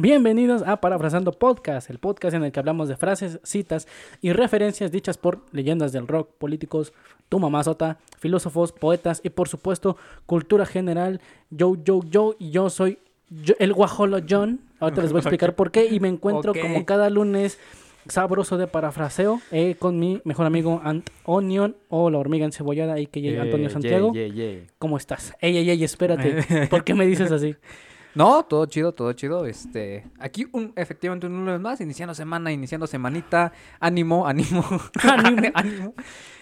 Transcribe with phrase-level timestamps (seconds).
[0.00, 3.88] Bienvenidos a Parafrasando Podcast, el podcast en el que hablamos de frases, citas
[4.22, 6.92] y referencias dichas por leyendas del rock, políticos,
[7.28, 11.20] tu mamá sota, filósofos, poetas y por supuesto cultura general.
[11.50, 12.98] Yo, yo, yo y yo soy
[13.28, 14.60] yo- el guajolo John.
[14.78, 17.58] Ahorita les voy a explicar por qué y me encuentro como cada lunes
[18.06, 23.08] sabroso de parafraseo eh, con mi mejor amigo Ant Onion o la hormiga encebollada y
[23.08, 24.12] que llega Antonio Santiago.
[24.12, 24.66] Yeah, yeah, yeah.
[24.78, 25.34] ¿Cómo estás?
[25.40, 26.68] Ey, ey, ey, espérate.
[26.68, 27.56] ¿Por qué me dices así?
[28.14, 29.46] No, todo chido, todo chido.
[29.46, 33.52] Este, aquí un, efectivamente un lunes más, iniciando semana, iniciando semanita.
[33.80, 34.64] Ánimo, ánimo.
[35.02, 35.48] Ánimo.
[35.54, 35.94] ánimo.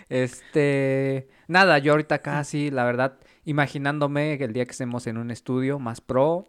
[0.08, 5.30] Este, nada, yo ahorita casi, la verdad, imaginándome que el día que estemos en un
[5.30, 6.48] estudio más pro,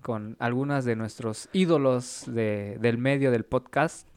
[0.00, 4.08] con algunas de nuestros ídolos de, del medio del podcast.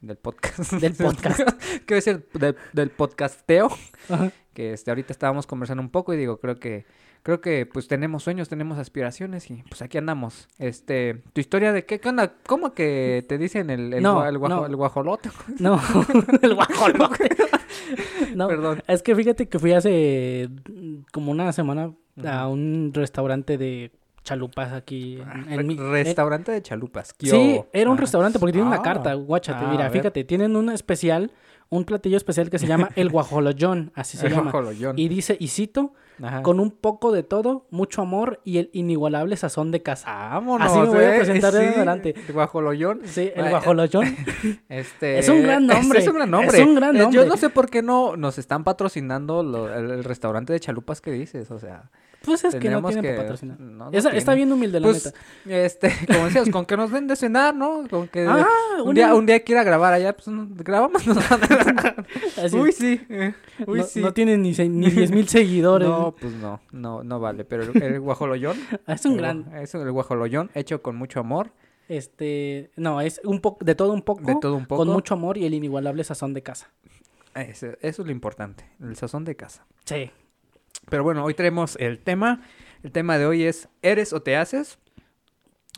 [0.00, 0.72] Del podcast.
[0.74, 1.40] Del podcast.
[1.86, 3.68] Quiero decir, del, del podcasteo.
[4.08, 4.30] Ajá.
[4.52, 6.84] que este ahorita estábamos conversando un poco y digo, creo que
[7.24, 10.46] creo que pues tenemos sueños, tenemos aspiraciones y pues aquí andamos.
[10.58, 12.34] Este, tu historia de qué, qué onda?
[12.46, 14.66] ¿Cómo que te dicen el el, No, gua- el, guajo- no.
[14.66, 15.30] el guajolote?
[15.58, 15.80] No,
[16.42, 17.28] el guajolote.
[18.36, 18.82] No, Perdón.
[18.86, 21.92] es que fíjate que fui hace mm, como una semana
[22.26, 23.90] a un restaurante de
[24.22, 27.12] chalupas aquí en, en mi- Re- Restaurante de chalupas.
[27.12, 28.00] ¿qué Sí, era un Ajá.
[28.02, 28.82] restaurante porque tiene una Ah.
[28.82, 31.30] carta, guáchate, Ah, mira, fíjate, tienen un especial,
[31.76, 34.50] un platillo especial que se llama el guajolollón, así se El llama.
[34.50, 34.98] guajolollón.
[34.98, 36.42] Y dice, y cito, Ajá.
[36.42, 40.12] con un poco de todo, mucho amor y el inigualable sazón de casa.
[40.30, 42.14] Vámonos, Así me voy a eh, presentar sí, adelante.
[42.26, 43.00] el guajolollón.
[43.04, 44.14] Sí, el guajolollón.
[44.68, 46.58] Este, Es un gran nombre, Es un gran nombre.
[46.60, 47.26] es un gran Eh, Yo nombre.
[47.26, 51.10] no sé por qué no nos están patrocinando lo- el, el restaurante de chalupas que
[51.12, 51.90] dices, o sea.
[52.24, 53.60] Pues es que no tienen que- para patrocinar.
[53.60, 55.06] no, no Esa- está bien humilde, la Pues,
[55.44, 55.64] neta.
[55.66, 57.84] este, como decías, con que nos den de cenar, ¿no?
[57.88, 58.46] Con que Ah,
[58.84, 61.06] un, día, un día quiera grabar allá, pues grabamos.
[61.06, 63.00] nos van a- Así, Uy, sí.
[63.08, 63.34] eh,
[63.66, 64.00] Uy, no, sí.
[64.00, 65.88] no tienen ni, ni 10 mil seguidores.
[65.88, 67.44] No, pues no, no, no vale.
[67.44, 68.56] Pero el, el guajolollón.
[68.86, 71.50] es un gran, Es el guajolollón hecho con mucho amor.
[71.88, 74.84] este, no, es un poco, de todo un poco, De todo un poco.
[74.84, 76.70] con mucho amor y el inigualable sazón de casa.
[77.34, 79.66] Eso, eso es lo importante, el sazón de casa.
[79.84, 80.10] Sí.
[80.88, 82.40] Pero bueno, hoy tenemos el tema.
[82.82, 84.78] El tema de hoy es ¿eres o te haces?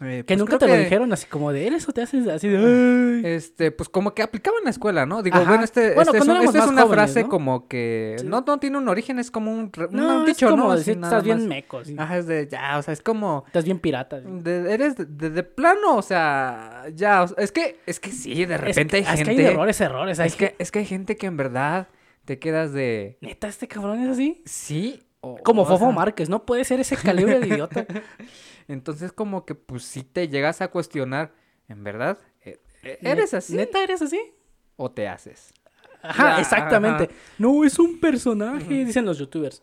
[0.02, 2.48] Eh, Que pues nunca te lo dijeron así como de eres o te haces así
[2.48, 3.22] de "Ay".
[3.34, 5.22] Este, pues como que aplicaba en la escuela, ¿no?
[5.22, 5.48] Digo, Ajá.
[5.48, 7.28] bueno, este, Bueno, este es, es más una jóvenes, frase ¿no?
[7.30, 8.26] como que Sí.
[8.26, 10.76] no, no tiene un origen, es como un, No, un es dicho, como ¿no?
[10.76, 11.82] decir, estás bien meco.
[11.82, 11.94] sí.
[11.96, 14.20] Ajá, es de ya, o sea, es como Estás bien pirata.
[14.20, 14.26] sí.
[14.28, 18.10] de- eres de, de- de plano, o sea, ya, o sea, es que es que
[18.10, 20.20] sí, de Es repente que- hay es que gente hay errores, errores.
[20.20, 21.86] hay es que es que hay gente que en verdad
[22.26, 24.42] te quedas de Neta, este cabrón es así.
[24.44, 27.86] sí o- Como o Fofo sea, Márquez, no puede ser ese calibre de idiota.
[28.68, 31.32] Entonces como que pues si te llegas a cuestionar,
[31.68, 34.20] ¿en verdad e- e- eres así ¿Neta eres así?
[34.76, 35.52] o te haces?
[36.02, 37.04] Ajá, Ya, exactamente.
[37.04, 37.12] ajá.
[37.38, 39.62] No, es un personaje, dicen los youtubers.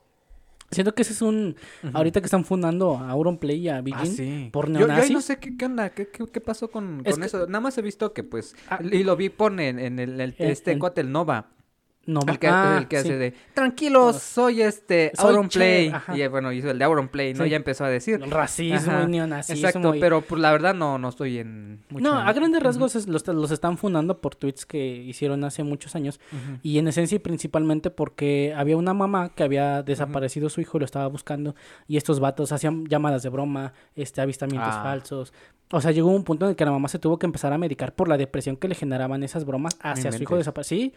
[0.72, 1.56] Siento que ese es un...
[1.94, 4.50] Ahorita que están fundando a Auronplay y a Begin Ah, sí.
[4.52, 5.12] por Yo, yo neonazis.
[5.12, 7.46] no sé qué, qué onda, qué, qué, qué pasó con, Es con que- eso.
[7.46, 8.80] Nada más he visto que pues, Ah.
[8.82, 11.52] y lo vi pone en, en el, el- este en- cuate, el Nova.
[12.06, 13.08] No, El que, ah, el que sí.
[13.08, 14.20] hace de, tranquilos, No.
[14.20, 15.90] soy este, Soy Auronplay.
[15.90, 16.18] Che, ajá.
[16.18, 17.46] Y eh, bueno, hizo el de Auronplay, ¿no?
[17.46, 17.50] Sí.
[17.50, 18.20] Ya empezó a decir.
[18.30, 19.68] Racismo Ajá, y neonazismo.
[19.68, 22.62] Exacto, y- pero pues la verdad no, no estoy en mucho No, en- a grandes
[22.62, 26.20] rasgos es- los, los están fundando por tweets que hicieron hace muchos años.
[26.62, 30.80] Y en esencia y principalmente porque había una mamá que había desaparecido su hijo y
[30.82, 31.56] lo estaba buscando.
[31.88, 34.84] Y estos vatos hacían llamadas de broma, este, avistamientos Ah.
[34.84, 35.32] falsos.
[35.72, 37.58] O sea, llegó un punto en el que la mamá se tuvo que empezar a
[37.58, 40.82] medicar por la depresión que le generaban esas bromas hacia su hijo desaparecido.
[40.92, 40.94] Sí.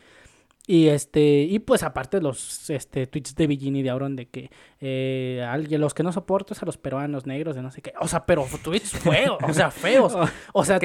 [0.68, 4.50] Y este, y pues aparte los este tweets de Virginia y de Auron de que
[4.80, 7.92] eh, alguien, los que no soporto es a los peruanos negros de no sé qué.
[8.00, 10.16] O sea, pero tweets feos, o sea, feos.
[10.52, 10.80] O sea,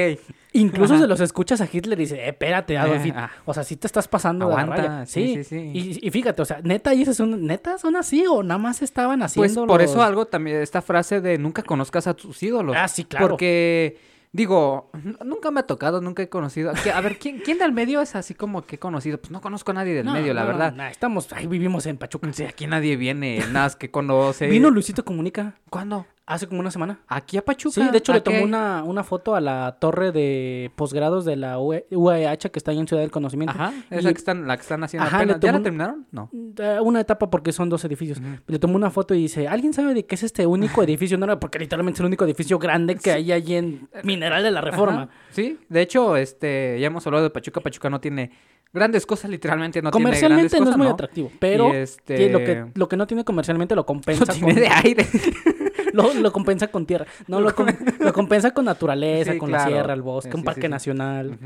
[0.54, 1.04] incluso Ajá.
[1.04, 3.18] se los escuchas a Hitler y dice, eh, espérate, Adolfito.
[3.18, 3.32] ah.
[3.46, 5.06] O sea, sí te estás pasando de la raya.
[5.06, 6.00] sí, Sí, sí, sí.
[6.02, 8.82] Y, y fíjate, o sea, neta, y esas son, neta, son así o nada más
[8.82, 12.76] estaban Pues haciendo por eso algo también, esta frase de nunca conozcas a tus ídolos.
[12.78, 13.30] Ah, sí, claro.
[13.30, 13.98] Porque,
[14.32, 14.90] digo,
[15.24, 16.72] nunca me ha tocado, nunca he conocido.
[16.94, 19.18] A ver, ¿quién, ¿quién del medio es así como que he conocido?
[19.20, 20.74] Pues no conozco a nadie del No, medio, la no, verdad.
[20.74, 22.32] no, estamos, ahí vivimos en Pachuca.
[22.34, 24.48] Sí, aquí nadie viene, nada que conoce.
[24.48, 26.06] Vino Luisito Comunica ¿Cuándo?
[26.34, 27.00] Hace como una semana.
[27.08, 27.74] Aquí a Pachuca.
[27.76, 28.44] Sí, de hecho ¿A le tomó qué?
[28.44, 32.88] una, una foto a la torre de posgrados de la UAH que está ahí en
[32.88, 33.54] Ciudad del Conocimiento.
[33.54, 35.36] Ajá, esa Y- que están, la que están haciendo Ajá, apenas.
[35.38, 36.08] ¿Ya tomó la terminaron?
[36.12, 36.30] No.
[36.58, 38.20] Eh, Una etapa porque son dos edificios.
[38.48, 41.18] Le tomó una foto y dice, ¿alguien sabe de qué es este único edificio?
[41.18, 44.62] No, porque literalmente es el único edificio grande que hay allí en Mineral de la
[44.62, 45.04] Reforma.
[45.04, 47.62] Ajá, Sí, de hecho, este, ya hemos hablado de Pachuca.
[47.62, 48.32] Pachuca no tiene
[48.74, 52.30] grandes cosas, literalmente no tiene grandes comercialmente no cosas, es muy atractivo, pero este...
[52.30, 55.06] lo, que, lo que no tiene comercialmente lo compensa no tiene con, de aire.
[55.94, 57.06] lo, lo compensa con tierra.
[57.28, 57.68] No, lo, com-
[58.00, 61.38] lo compensa con naturaleza, Sí, con la sierra, el bosque, Sí, un parque nacional.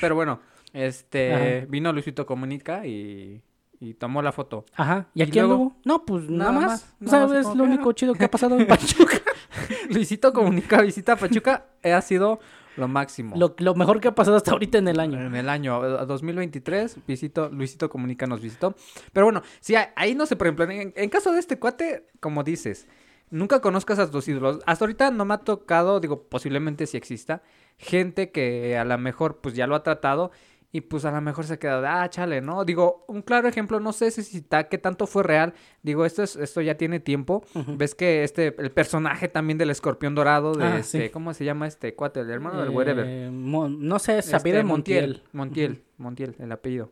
[0.00, 0.40] Pero bueno,
[0.72, 1.66] este, Ajá.
[1.68, 3.42] vino Luisito Comunica y,
[3.80, 4.64] y tomó la foto.
[4.74, 5.06] Ajá.
[5.14, 5.76] ¿Y aquí luego- anduvo?
[5.84, 6.94] No, pues nada, Nada más.
[7.00, 9.18] más, o sea, es lo único chido que ha pasado en Pachuca.
[9.90, 12.40] Luisito Comunica visita a Pachuca ha sido
[12.76, 13.36] lo máximo.
[13.36, 15.20] lo, lo mejor que ha pasado hasta ahorita en el año.
[15.20, 18.74] En el año eh, 2023, visito, Luisito Comunica nos visitó.
[19.12, 22.42] Pero bueno, sí, ahí no sé, por ejemplo, en, en caso de este cuate, como
[22.42, 22.88] dices,
[23.32, 24.60] nunca conozcas a tus ídolos.
[24.66, 27.42] Hasta ahorita no me ha tocado, digo, posiblemente si exista,
[27.78, 30.30] gente que a lo mejor pues ya lo ha tratado
[30.74, 32.64] y pues a lo mejor se ha quedado de, ah, chale, ¿no?
[32.64, 35.52] Digo, un claro ejemplo, no sé si ta- qué tanto fue real.
[35.82, 37.44] Digo, esto, es, esto ya tiene tiempo.
[37.76, 41.10] Ves que este, el personaje también del escorpión dorado, de Ah, este, sí.
[41.10, 42.20] ¿cómo se llama este cuate?
[42.20, 43.04] El hermano del wherever.
[43.06, 45.22] Eh, no sé, Este, Sapide Montiel.
[45.32, 46.90] Montiel, Montiel, el apellido.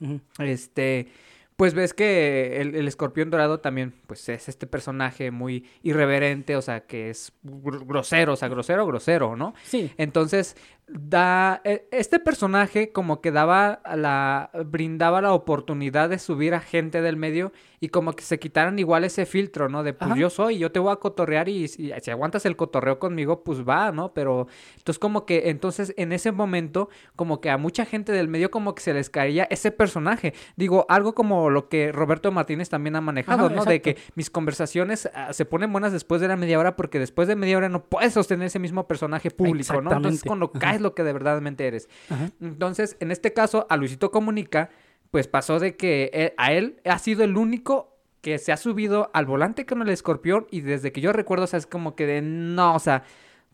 [0.00, 0.20] Ujú.
[0.38, 1.08] Este,
[1.58, 6.62] pues ves que el, el escorpión dorado también, pues es este personaje muy irreverente, o
[6.62, 9.54] sea, que es gr- grosero, o sea, grosero, grosero, ¿no?
[9.64, 9.90] Sí.
[9.96, 10.56] Entonces,
[10.88, 17.02] da, e- este personaje como que daba la, brindaba la oportunidad de subir a gente
[17.02, 19.82] del medio y como que se quitaran igual ese filtro, ¿no?
[19.82, 20.18] De pues Ajá.
[20.18, 23.66] yo soy, yo te voy a cotorrear y, si si aguantas el cotorreo conmigo, pues
[23.68, 24.12] va, ¿no?
[24.14, 28.50] Pero entonces como que, entonces en ese momento, como que a mucha gente del medio
[28.50, 30.34] como que se les caía ese personaje.
[30.56, 33.64] Digo, algo como lo que Roberto Martínez también ha manejado, Ajá, ¿no?
[33.64, 37.28] De que mis conversaciones ah, se ponen buenas después de la media hora porque después
[37.28, 39.92] de media hora no puedes sostener ese mismo personaje público, ¿no?
[39.92, 40.77] Entonces cuando Ajá.
[40.80, 41.88] Lo que de verdaderamente eres.
[42.10, 42.30] Ajá.
[42.40, 44.70] Entonces, en este caso, a Luisito Comunica,
[45.10, 49.10] pues pasó de que él- a él ha sido el único que se ha subido
[49.14, 52.04] al volante con el escorpión y desde que yo recuerdo, o sea, es como que
[52.06, 53.04] de no, o sea,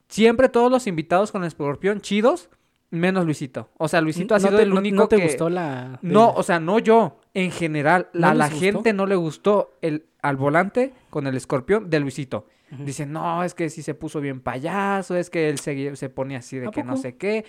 [0.09, 2.49] siempre todos los invitados con el escorpión chidos,
[2.91, 3.69] menos Luisito.
[3.77, 5.25] O sea, Luisito ha ¿No sido te- el no- único ¿No te que...
[5.25, 5.99] gustó la...?
[6.03, 7.19] No, o sea, no yo.
[7.35, 11.91] En general, ¿No la, la gente no le gustó el al volante con el escorpión
[11.91, 12.47] de Luisito.
[12.79, 16.37] Dicen, no, es que sí se puso bien payaso, es que él se, se pone
[16.37, 17.45] así de ¿A que no sé qué.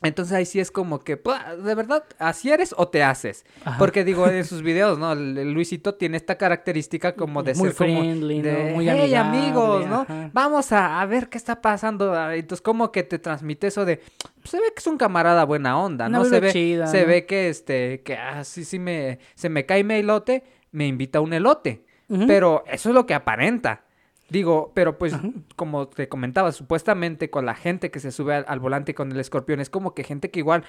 [0.00, 3.44] Entonces ahí sí es como que, de verdad, así eres o te haces.
[3.64, 3.78] Ajá.
[3.78, 5.12] Porque digo, en sus videos, ¿no?
[5.16, 8.42] Luisito tiene esta característica como de Muy ser como friendly, ¿no?
[8.48, 10.02] de, Muy hey, amigos, ¿no?
[10.02, 10.30] ajá.
[10.32, 12.14] Vamos a, a ver qué está pasando.
[12.14, 15.44] Ah, Entonces como que te transmite eso de, pues, se ve que es un camarada
[15.44, 16.24] buena onda, Una ¿no?
[16.26, 17.08] Se ve, chida, se ¿no?
[17.08, 21.22] ve que este, que ah, sí, me, se me cae mi elote, me invita a
[21.22, 21.82] un elote.
[22.08, 22.24] Ujú.
[22.28, 23.82] Pero eso es lo que aparenta.
[24.28, 25.30] Digo, pero pues, Ajá.
[25.56, 29.18] como te comentaba, supuestamente con la gente que se sube al, al volante con el
[29.20, 30.64] escorpión, es como que gente que igual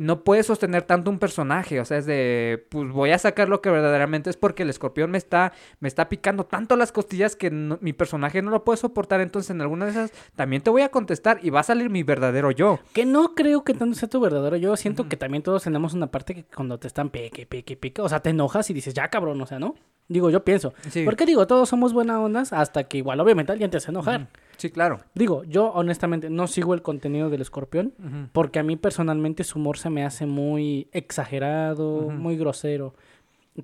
[0.00, 1.80] no puede sostener tanto un personaje.
[1.80, 5.10] O sea, es de, pues voy a sacar lo que verdaderamente es porque el escorpión
[5.10, 8.76] me está, me está picando tanto las costillas que no- mi personaje no lo puede
[8.76, 9.20] soportar.
[9.22, 12.02] Entonces, en alguna de esas, también te voy a contestar y va a salir mi
[12.02, 12.78] verdadero yo.
[12.92, 14.76] Que no creo que tanto sea tu verdadero yo.
[14.76, 18.02] Siento que también todos tenemos una parte que cuando te están pique, pique, pique.
[18.02, 19.74] O sea, te enojas y dices, ya cabrón, o sea, ¿no?
[20.08, 20.74] Digo, yo pienso.
[20.90, 21.04] Sí.
[21.04, 24.28] Porque digo, todos somos buena ondas hasta que igual, obviamente, alguien te hace enojar.
[24.58, 25.00] Sí, claro.
[25.14, 27.94] Digo, yo honestamente no sigo el contenido del escorpión.
[28.32, 32.94] Porque a mí personalmente su humor se me hace muy exagerado, muy grosero.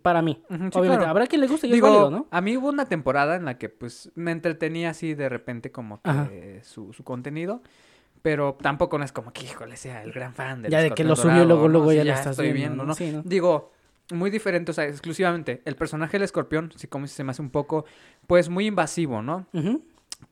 [0.02, 0.40] Para mí.
[0.48, 1.06] Sí, Obviamente, claro.
[1.08, 2.26] habrá quien le guste y Digo, es válido, ¿no?
[2.30, 6.00] a mí hubo una temporada en la que pues me entretenía así de repente como
[6.00, 7.60] que su, su contenido.
[8.22, 11.04] Pero tampoco no es como que, híjole, sea el gran fan del Ya de que
[11.04, 11.72] lo subió, Dorado, luego, ¿no?
[11.72, 12.94] luego Sí, ya lo estás estoy viendo, viendo, ¿no?
[12.94, 13.22] Sí, ¿no?
[13.22, 13.70] Digo,
[14.12, 15.60] muy diferente, o sea, exclusivamente.
[15.66, 17.84] El personaje del escorpión, sí como se me hace un poco,
[18.26, 19.46] pues muy invasivo, ¿no?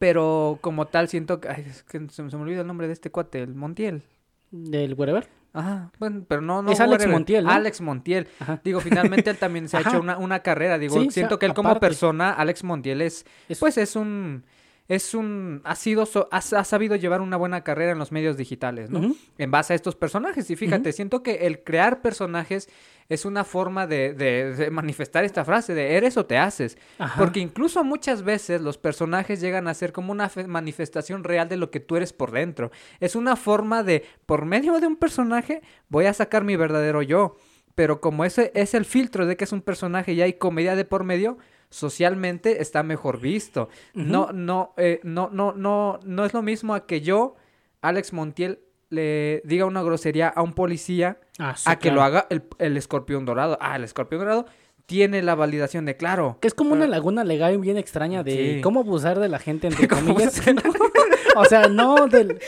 [0.03, 3.13] Pero como tal siento que, ay, es que se, me- olvida el nombre de este
[3.13, 4.03] cuate, el Montiel.
[4.51, 5.29] Del wherever.
[5.53, 6.73] Ajá, bueno, pero no, no.
[6.73, 7.13] Es Alex whatever.
[7.13, 7.51] Montiel, ¿no?
[7.53, 8.27] Alex Montiel.
[8.41, 8.61] Ajá.
[8.65, 10.77] Digo, finalmente él también se ha hecho una, una carrera.
[10.77, 14.45] Digo, Sí, siento que él como persona, Alex Montiel es, Es- pues es un,
[14.89, 18.37] es un, ha sido, so- ha, ha sabido llevar una buena carrera en los medios
[18.37, 19.15] digitales, ¿no?
[19.39, 20.51] En base a estos personajes.
[20.51, 22.69] Y fíjate, siento que el crear personajes
[23.09, 26.77] es una forma de, de- de manifestar esta frase de eres o te haces.
[26.99, 27.19] Ajá.
[27.19, 31.57] Porque incluso muchas veces los personajes llegan a ser como una fe- manifestación real de
[31.57, 32.71] lo que tú eres por dentro.
[33.01, 37.37] Es una forma de, por medio de un personaje, voy a sacar mi verdadero yo.
[37.75, 40.85] Pero como ese es el filtro de que es un personaje y hay comedia de
[40.85, 41.39] por medio,
[41.73, 43.69] socialmente está mejor visto.
[43.95, 47.35] No, no, eh, no, no, no, no es lo mismo a que yo,
[47.81, 48.61] Alex Montiel,
[48.91, 52.77] le diga una grosería a un policía Ah, sí, a que lo haga el, el
[52.77, 53.57] escorpión dorado.
[53.61, 54.45] Ah, el escorpión dorado
[54.85, 56.37] tiene la validación de claro.
[56.43, 58.61] Que es como una laguna legal bien extraña de Sí.
[58.61, 60.43] cómo abusar de la gente, entre ¿Cómo comillas.
[61.37, 62.39] o sea, no del...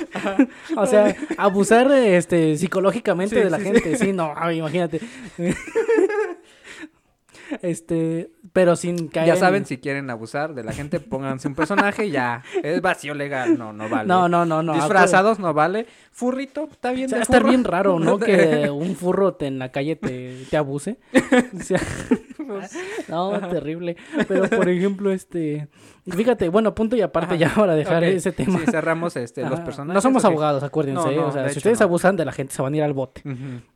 [0.76, 3.96] o sea, abusar este, psicológicamente Sí, de la gente.
[3.96, 5.00] Sí, no, ay, imagínate.
[7.62, 11.54] este, pero sin caer Ya en- saben, si quieren abusar de la gente, pónganse un
[11.54, 12.42] personaje y ya.
[12.62, 14.08] Es vacío legal, no, no vale.
[14.08, 14.74] No, no, no, no.
[14.74, 15.86] Disfrazados no vale.
[16.12, 18.18] Furrito, está bien O sea, de estar bien raro, ¿no?
[18.20, 20.98] Que un furro te- en la calle te, te abuse.
[21.50, 21.78] O sea,
[23.08, 23.96] no, terrible.
[24.26, 25.68] Pero, por ejemplo, este...
[26.06, 27.48] Fíjate, bueno, punto y aparte Ajá.
[27.48, 28.58] ya para dejar ese tema.
[28.60, 29.94] Sí, cerramos este, los personajes.
[29.94, 31.02] No somos abogados, acuérdense.
[31.04, 31.16] No, ¿eh?
[31.16, 31.84] no, o sea, si hecho ustedes no.
[31.86, 33.22] abusan de la gente, se van a ir al bote.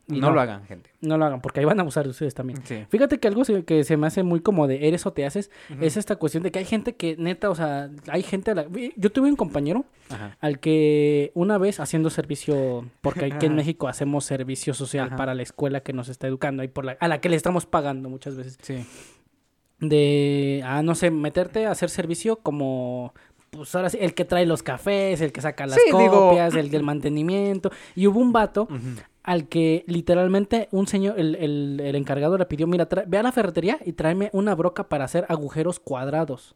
[0.06, 0.90] Y No, lo hagan, gente.
[1.00, 2.60] No lo hagan, porque ahí van a abusar de ustedes también.
[2.64, 2.84] Sí.
[2.90, 5.50] Fíjate que algo se- que se me hace muy como de eres o te haces
[5.80, 8.66] es esta cuestión de que hay gente que neta, o sea, hay gente a la...
[8.96, 10.36] Yo tuve un compañero Ajá.
[10.40, 13.54] al que una vez haciendo servicio, porque aquí en.
[13.54, 17.08] México hacemos servicio social para la escuela que nos está educando, ahí por la, a
[17.08, 18.84] la que le estamos pagando muchas veces, Sí.
[19.80, 23.12] De, ah, no sé, meterte a hacer servicio como,
[23.50, 26.54] pues ahora sí, el que trae los cafés, el que saca las Sí, digo- copias,
[26.54, 28.68] el del mantenimiento, y hubo un vato
[29.22, 33.32] al que literalmente un señor, el, el- el encargado le pidió, mira, ve a la
[33.32, 36.54] ferretería y tráeme una broca para hacer agujeros cuadrados.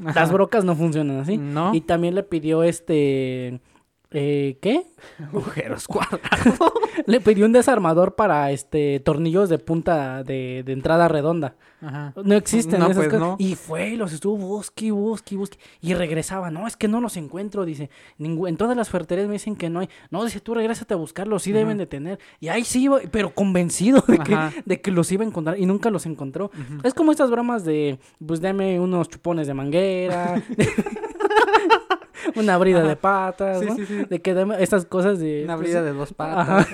[0.00, 1.36] Las brocas no funcionan así.
[1.38, 1.74] No.
[1.74, 3.60] Y también le pidió este...
[4.14, 4.84] eh, ¿Qué?
[5.18, 6.72] Agujeros cuadrados.
[7.06, 11.56] Le pidió un desarmador para este tornillos de punta de, de entrada redonda.
[11.82, 12.14] Ajá.
[12.24, 13.20] No existen No, esas pues, cosas.
[13.20, 13.36] no.
[13.38, 15.58] Y fue y los estuvo busque, busque, busque.
[15.82, 16.50] Y regresaba.
[16.50, 17.66] No, es que no los encuentro.
[17.66, 19.90] Dice, "Ningú- en todas las ferreterías me dicen que no hay.
[20.10, 21.42] No, dice, tú regrésate a buscarlos.
[21.42, 22.18] Sí deben de tener.
[22.40, 25.58] Y ahí sí iba, pero convencido de que, de que los iba a encontrar.
[25.58, 26.50] Y nunca los encontró.
[26.84, 30.42] Es como estas bromas de, pues dame unos chupones de manguera.
[32.36, 33.76] Una brida de patas, Sí, ¿no?
[33.76, 34.04] sí, sí.
[34.08, 35.42] De que dame estas cosas de...
[35.44, 36.66] Una pues, brida de dos patas.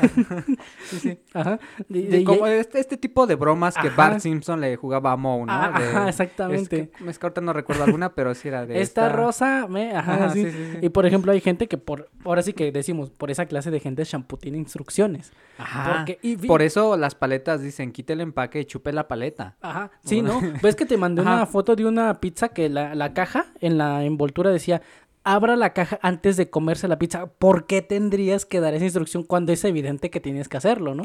[0.85, 1.19] sí, sí.
[1.35, 1.59] Ajá.
[1.89, 3.91] De- De de- como este, este tipo de bromas que.
[3.91, 5.53] Bart Simpson le jugaba a Moe, ¿no?
[5.53, 6.81] Ah, De- ajá, exactamente.
[6.81, 9.17] Es que, es que ahorita no recuerdo alguna, pero sí era de esta, esta...
[9.17, 10.51] rosa, me, ajá, sí.
[10.51, 10.79] sí.
[10.83, 13.81] Y por ejemplo, hay gente que por, ahora sí que decimos, por esa clase de
[13.81, 15.33] gente, shampoo tiene instrucciones.
[15.59, 15.97] Ajá.
[15.97, 19.57] Porque, y vi- Por eso las paletas dicen, quite el empaque y chupe la paleta.
[19.61, 20.41] Ajá, sí, ¿no?
[20.63, 24.05] Ves que te mandé una foto de una pizza que la, la caja, en la
[24.05, 24.83] envoltura decía,
[25.25, 27.27] abra la caja antes de comerse la pizza.
[27.27, 31.05] ¿Por qué tendrías que dar esa instrucción cuando es evidente que tienes que hacerlo, no?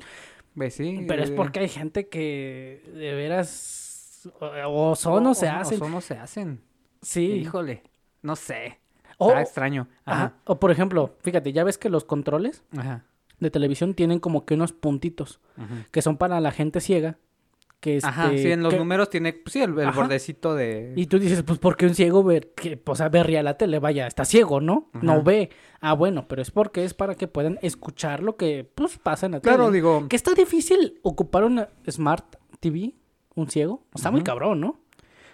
[0.53, 1.03] Ve, sí.
[1.07, 4.29] Pero es porque hay gente que de veras
[4.67, 5.75] o, son o, se hacen.
[5.81, 6.61] O son o se hacen.
[7.01, 7.25] Sí.
[7.33, 7.83] Híjole,
[8.21, 8.79] no sé.
[9.17, 9.87] O- Está extraño.
[10.05, 10.25] Ajá.
[10.25, 10.33] Ajá.
[10.45, 13.05] O por ejemplo, fíjate, ya ves que los controles Ajá.
[13.39, 15.39] de televisión tienen como que unos puntitos
[15.91, 17.17] que son para la gente ciega.
[17.85, 20.93] Que Ajá, este, sí, en los que- números tiene, pues, sí, el, bordecito de...
[20.95, 23.77] Y tú dices, pues porque un ciego ve, que, o sea, ve ría la tele,
[23.77, 24.89] vaya, está ciego, ¿no?
[25.03, 25.51] No ve.
[25.81, 29.33] Ah, bueno, pero es porque es para que puedan escuchar lo que pues pasa en
[29.33, 29.75] la Claro, tele.
[29.75, 32.25] digo, Que está difícil ocupar una Smart
[32.59, 32.95] TV,
[33.35, 33.85] un ciego.
[33.93, 34.79] Está muy cabrón, ¿no?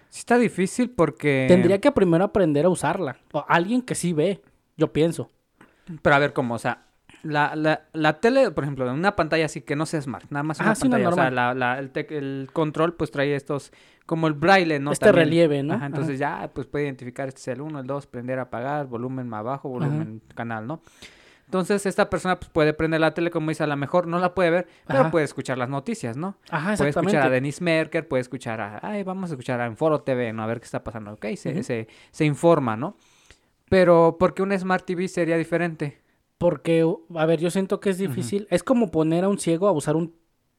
[0.10, 1.46] sí está difícil porque...
[1.48, 3.16] Tendría que primero aprender a usarla.
[3.32, 4.42] O alguien que sí ve,
[4.76, 5.30] yo pienso.
[6.02, 6.56] Pero a ver, ¿cómo?
[6.56, 6.84] O sea,
[7.24, 10.44] la, la, la tele, por ejemplo, en una pantalla así que no sea smart, nada
[10.44, 11.10] más una Ajá, sí, una pantalla.
[11.10, 11.60] o sea, normal.
[11.60, 13.72] la, la- el, tec- el control pues trae estos,
[14.06, 14.92] como el braille, ¿no?
[14.92, 15.26] Este También.
[15.28, 15.74] relieve, ¿no?
[15.76, 19.28] Ajá, entonces ya pues puede identificar este es el 1, el 2, prender, apagar, volumen
[19.30, 20.82] más bajo, volumen canal, ¿no?
[21.46, 24.34] Entonces esta persona pues puede prender la tele, como dice, a lo mejor no la
[24.34, 26.38] puede ver, pero puede escuchar las noticias, ¿no?
[26.50, 27.00] Ajá, Puede exactamente.
[27.18, 30.44] escuchar a Denise Merker, puede escuchar a, ay, vamos a escuchar a Enforo TV, ¿no?
[30.44, 32.96] A ver qué está pasando, ok, se, se, se informa, ¿no?
[33.70, 36.01] Pero, ¿por qué un Smart TV sería diferente?
[36.42, 36.84] Porque,
[37.16, 38.48] a ver, yo siento que es difícil.
[38.50, 40.16] Es como poner a un ciego a usar un,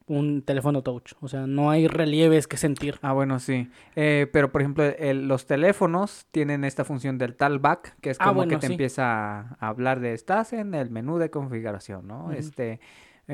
[0.07, 1.15] un teléfono touch.
[1.21, 3.01] O sea, no hay relieves que sentir.
[3.03, 3.69] Ah, bueno, sí.
[3.97, 8.27] Eh, pero, por ejemplo, el- los teléfonos tienen esta función del talkback, que es Ah,
[8.27, 8.73] como bueno, que te sí.
[8.75, 12.31] empieza a hablar de estás en el menú de configuración, ¿no?
[12.33, 12.79] Este.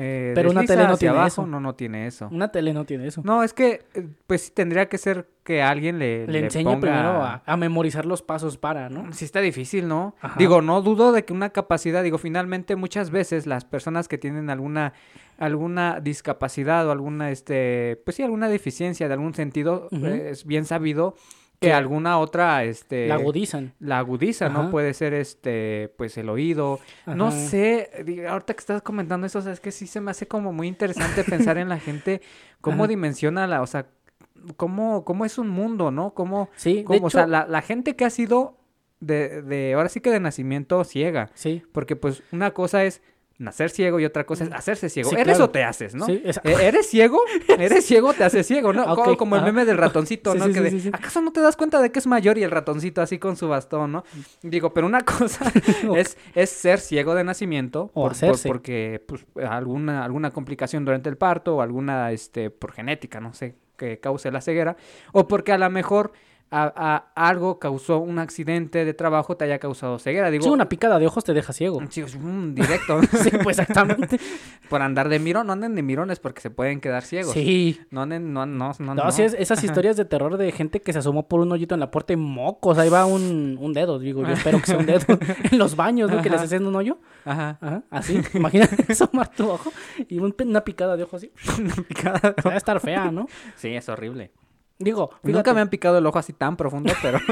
[0.01, 1.45] Eh, Pero una tele no tiene abajo, eso.
[1.45, 2.29] No, no tiene eso.
[2.31, 3.21] Una tele no tiene eso.
[3.25, 6.79] No, es que, eh, pues sí, tendría que ser que alguien le, Le enseñe ponga-
[6.79, 9.11] primero a, a memorizar los pasos para, ¿no?
[9.11, 10.15] Sí está difícil, ¿no?
[10.21, 10.35] Ajá.
[10.37, 14.49] Digo, no dudo de que una capacidad, digo, finalmente muchas veces las personas que tienen
[14.49, 14.93] alguna
[15.37, 20.65] alguna discapacidad o alguna este, pues sí, alguna deficiencia de algún sentido, eh, es bien
[20.65, 21.15] sabido
[21.59, 23.73] que Que alguna otra este La agudizan.
[23.79, 24.61] la agudiza, Ajá.
[24.63, 24.71] ¿no?
[24.71, 26.79] Puede ser este, pues el oído.
[27.05, 27.89] No sé,
[28.29, 30.67] ahorita que estás comentando eso, o sea, es que sí se me hace como muy
[30.67, 32.21] interesante pensar en la gente,
[32.61, 32.89] cómo Ajá.
[32.89, 33.87] dimensiona la, o sea,
[34.55, 36.13] cómo, cómo es un mundo, ¿no?
[36.13, 38.57] Cómo, Sí, de cómo, hecho, o sea, la, la gente que ha sido
[39.01, 41.61] de, de, ahora sí que de nacimiento ciega, sí.
[41.71, 43.01] porque pues una cosa es
[43.39, 45.09] nacer ciego y otra cosa es hacerse ciego.
[45.09, 45.45] Sí, ¿Eres claro.
[45.45, 46.05] o te haces, no?
[46.05, 47.19] Sí, Eh, ¿Eres ciego?
[47.57, 48.13] ¿Eres ciego?
[48.13, 48.83] Te haces ciego, ¿no?
[48.85, 50.45] Ah, Co- ok, Como el meme del ratoncito, Sí, ¿no?
[50.53, 50.89] que de.
[50.93, 53.47] ¿acaso no te das cuenta de que es mayor y el ratoncito así con su
[53.47, 54.03] bastón, ¿no?
[54.43, 55.51] Digo, pero una cosa
[55.95, 58.47] es, es ser ciego de nacimiento O por- por- hacerse.
[58.47, 63.55] porque pues, alguna, alguna complicación durante el parto o alguna, este, por genética, no sé,
[63.77, 64.75] que cause la ceguera,
[65.13, 66.11] o porque a lo mejor
[66.51, 66.73] a-
[67.15, 70.31] a- algo causó un accidente de trabajo te haya causado ceguera.
[70.31, 71.79] Digo, Sí, una picada de ojos te deja ciego.
[71.89, 72.99] Sí, es un directo.
[73.23, 74.19] Sí, pues exactamente.
[74.69, 77.33] Por andar de mirón, no anden de mirones porque se pueden quedar ciegos.
[77.33, 77.79] Sí.
[77.91, 78.95] No anden, no, no, no.
[78.95, 81.73] No, sí, es- esas historias de terror de gente que se asomó por un hoyito
[81.73, 82.77] en la puerta y mocos.
[82.77, 85.05] Ahí va un, un dedo, digo, yo espero que sea un dedo.
[85.51, 86.21] en los baños, ¿no?
[86.21, 86.99] Que les hacen un hoyo.
[87.25, 87.57] Ajá.
[87.61, 88.21] Ajá, así.
[88.33, 89.71] Imagínate asomar tu ojo
[90.07, 91.31] y un una picada de ojo así.
[91.87, 92.33] Picada.
[92.45, 93.27] Va a estar fea, ¿no?
[93.55, 94.31] Sí, es horrible.
[94.81, 97.19] Digo, Nunca fíjate, me han picado el ojo así tan profundo, pero...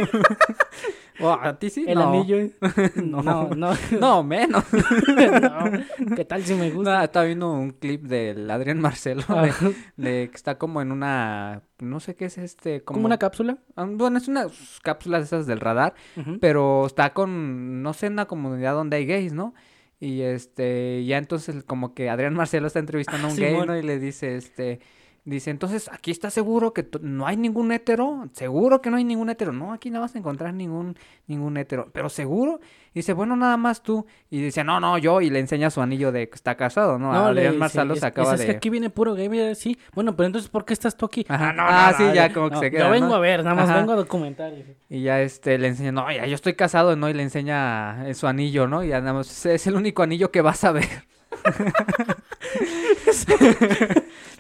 [1.19, 1.83] Oh, ¿A ti sí?
[1.87, 2.09] el No.
[2.09, 2.37] anillo.
[3.03, 3.49] No, No.
[3.55, 3.71] no.
[3.99, 4.63] No, menos.
[4.71, 6.15] no.
[6.15, 6.91] ¿Qué tal si me gusta?
[6.91, 9.51] Nada, estaba viendo un clip del Adrián Marcelo Ah, de,
[9.95, 11.63] de que está como en una...
[11.79, 12.83] No sé qué es este...
[12.83, 13.57] Como, ¿Como una cápsula?
[13.75, 15.95] Ah, Bueno, es unas cápsulas esas del radar,
[16.39, 19.55] pero está con, no sé, en una comunidad donde hay gays, ¿no?
[19.99, 23.67] Y este, ya entonces como que Adrián Marcelo está entrevistando a un gay, Simón.
[23.69, 23.75] ¿no?
[23.75, 24.81] Y le dice, este,
[25.31, 28.29] dice, entonces, ¿aquí está seguro que no hay ningún hétero?
[28.33, 29.51] ¿Seguro que no hay ningún hétero?
[29.53, 32.59] No, aquí no vas a encontrar ningún, ningún hétero, pero ¿seguro?
[32.93, 34.05] Dice, bueno, nada más tú.
[34.31, 37.11] Y dice, no, no, yo, y le enseña su anillo de que está casado, ¿no?
[37.13, 38.45] No, le Adrián dice, Marcelo es- se acaba es, de...
[38.47, 39.77] que aquí viene puro gay, mira, sí.
[39.93, 41.25] Bueno, pero entonces, ¿por qué estás tú aquí?
[41.29, 41.53] Ajá.
[41.53, 43.15] no, Ah, no, sí, ya yo- como que se Yo queda, vengo ¿no?
[43.15, 43.79] a ver, nada más Ajá.
[43.79, 44.53] vengo a documentar.
[44.89, 47.09] Y ya este le enseña, no, ya yo estoy casado, ¿no?
[47.09, 48.83] Y le enseña su anillo, ¿no?
[48.83, 50.87] Y ya nada más, es el único anillo que vas a ver.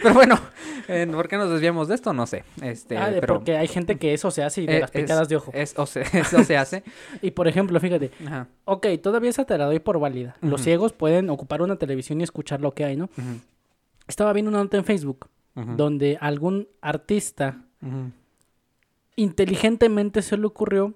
[0.01, 0.39] pero bueno,
[0.87, 2.13] eh, ¿por qué nos desviamos de esto?
[2.13, 2.43] No sé.
[2.61, 4.91] Este, Ah, de- pero porque hay gente que eso se hace y de eh, las
[4.91, 5.51] picadas es- de ojo.
[5.53, 6.83] Es, o se, eso se hace.
[7.21, 8.47] Y por ejemplo, fíjate, Ajá.
[8.65, 10.35] ok, todavía esa te la doy por válida.
[10.41, 13.09] Los ciegos pueden ocupar una televisión y escuchar lo que hay, ¿no?
[14.07, 17.63] Estaba viendo una nota en Facebook donde algún artista
[19.15, 20.93] inteligentemente se le ocurrió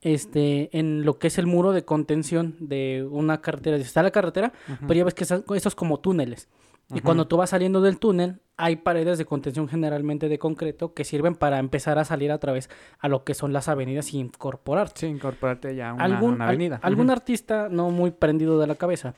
[0.00, 3.76] este en lo que es el muro de contención de una carretera.
[3.76, 5.24] Está la carretera, pero ya ves que
[5.56, 6.48] esos como túneles.
[6.94, 11.04] Y cuando tú vas saliendo del túnel, hay paredes de contención generalmente de concreto que
[11.04, 12.68] sirven para empezar a salir a través
[12.98, 15.00] a lo que son las avenidas y incorporarte.
[15.00, 16.78] Sí, incorporarte ya a una, algún, una al- avenida.
[16.82, 19.14] algún artista no muy prendido de la cabeza,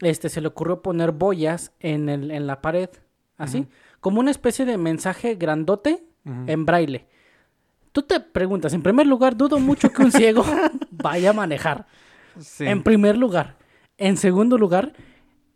[0.00, 2.90] este se le ocurrió poner boyas en, el, en la pared,
[3.38, 3.66] así,
[4.00, 7.06] como una especie de mensaje grandote en braille.
[7.92, 10.44] Tú te preguntas, en primer lugar, dudo mucho que un ciego
[10.90, 11.86] vaya a manejar.
[12.38, 12.66] Sí.
[12.66, 13.56] En primer lugar.
[13.96, 14.92] En segundo lugar,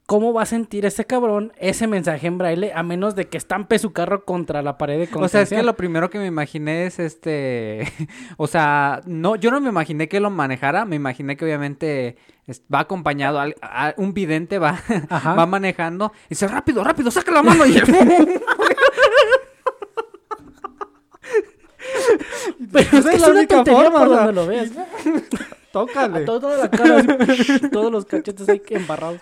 [0.08, 3.78] ¿cómo va a sentir ese cabrón ese mensaje en braille a menos de que estampe
[3.78, 5.24] su carro contra la pared de contención?
[5.24, 7.84] O sea, es que lo primero que me imaginé es este,
[8.38, 12.16] o sea, no, yo no me imaginé que lo manejara, me imaginé que obviamente
[12.74, 15.34] va acompañado, a- un vidente va, Ajá.
[15.34, 17.78] va manejando y dice, rápido, rápido, saca la mano y
[22.72, 24.16] Pero es que es es la una única tontería forma, por o sea.
[24.24, 24.70] donde lo veas.
[25.72, 26.22] Tócale.
[26.22, 29.20] A toda la cara, así, todos los cachetes ahí que embarrados.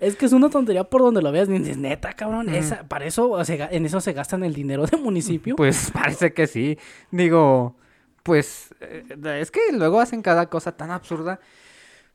[0.00, 1.48] Es que es una tontería por donde lo veas.
[1.48, 2.48] Ni dices, neta, cabrón.
[2.48, 5.56] esa- para eso, se en eso se gastan el dinero del municipio.
[5.56, 6.78] Pues parece que sí.
[7.10, 7.76] Digo,
[8.22, 9.04] pues eh,
[9.40, 11.40] es que luego hacen cada cosa tan absurda,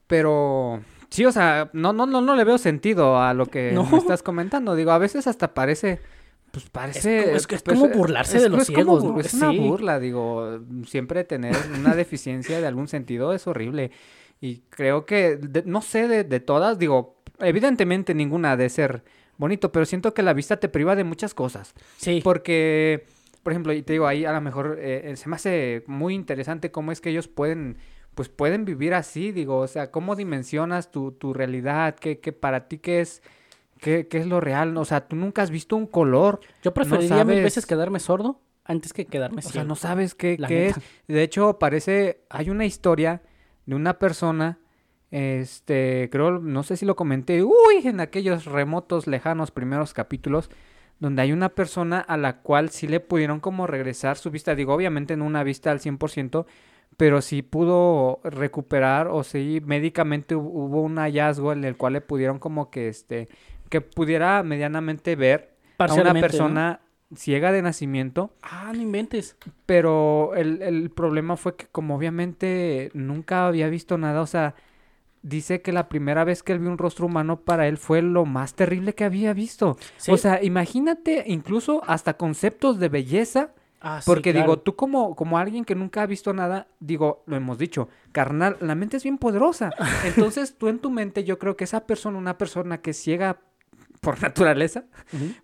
[0.08, 3.84] pero sí, o sea, no, no, no, no le veo sentido a lo que No.
[3.86, 4.76] me estás comentando.
[4.76, 6.02] Digo, a veces hasta parece,
[6.52, 7.34] pues parece...
[7.36, 9.20] es que es pues, como burlarse de los como ciegos, ¿no?
[9.20, 9.60] Es una Sí.
[9.60, 13.92] burla, digo, siempre tener una deficiencia de algún sentido es horrible.
[14.42, 19.04] Y creo que, de- no sé de, de todas, digo, evidentemente ninguna ha de ser
[19.38, 21.74] bonito, pero siento que la vista te priva de muchas cosas.
[21.98, 22.22] Sí.
[22.24, 23.06] Porque,
[23.44, 26.14] por ejemplo, y te digo, ahí a lo mejor eh, eh, se me hace muy
[26.14, 27.78] interesante cómo es que ellos pueden,
[28.16, 32.68] pues pueden vivir así, digo, o sea, cómo dimensionas tu, tu realidad, qué, qué para
[32.68, 33.22] ti qué es,
[33.80, 37.24] qué, qué es lo real, o sea, tú nunca has visto un color, Yo preferiría
[37.24, 39.68] mil sabes- veces quedarme sordo antes que quedarme o sea, ciego.
[39.68, 40.76] no sabes qué, qué es.
[41.08, 43.22] De hecho, parece, hay una historia
[43.66, 44.60] de una persona,
[45.12, 50.50] este, creo, no sé si lo comenté, uy, en aquellos remotos, lejanos primeros capítulos,
[51.00, 54.74] donde hay una persona a la cual sí le pudieron como regresar su vista, digo,
[54.74, 56.46] obviamente no una vista al 100%,
[56.98, 62.02] pero sí pudo recuperar o sí médicamente hu- hubo un hallazgo en el cual le
[62.02, 63.30] pudieron como que, este,
[63.70, 66.82] que pudiera medianamente ver a una persona
[67.16, 69.36] ciega de nacimiento Ah, no inventes.
[69.66, 74.54] pero el, el problema fue que como obviamente nunca había visto nada, o sea,
[75.22, 78.26] dice que la primera vez que él vio un rostro humano para él fue lo
[78.26, 79.78] más terrible que había visto.
[79.98, 80.12] Sí.
[80.12, 83.52] O sea, imagínate incluso hasta conceptos de belleza,
[83.82, 84.60] Ah, sí, porque digo, claro.
[84.62, 88.76] tú como, como alguien que nunca ha visto nada, digo, lo hemos dicho, carnal, la
[88.76, 89.72] mente es bien poderosa.
[90.06, 93.40] Entonces tú en tu mente, yo creo que esa persona, una persona que ciega
[94.00, 94.86] por naturaleza,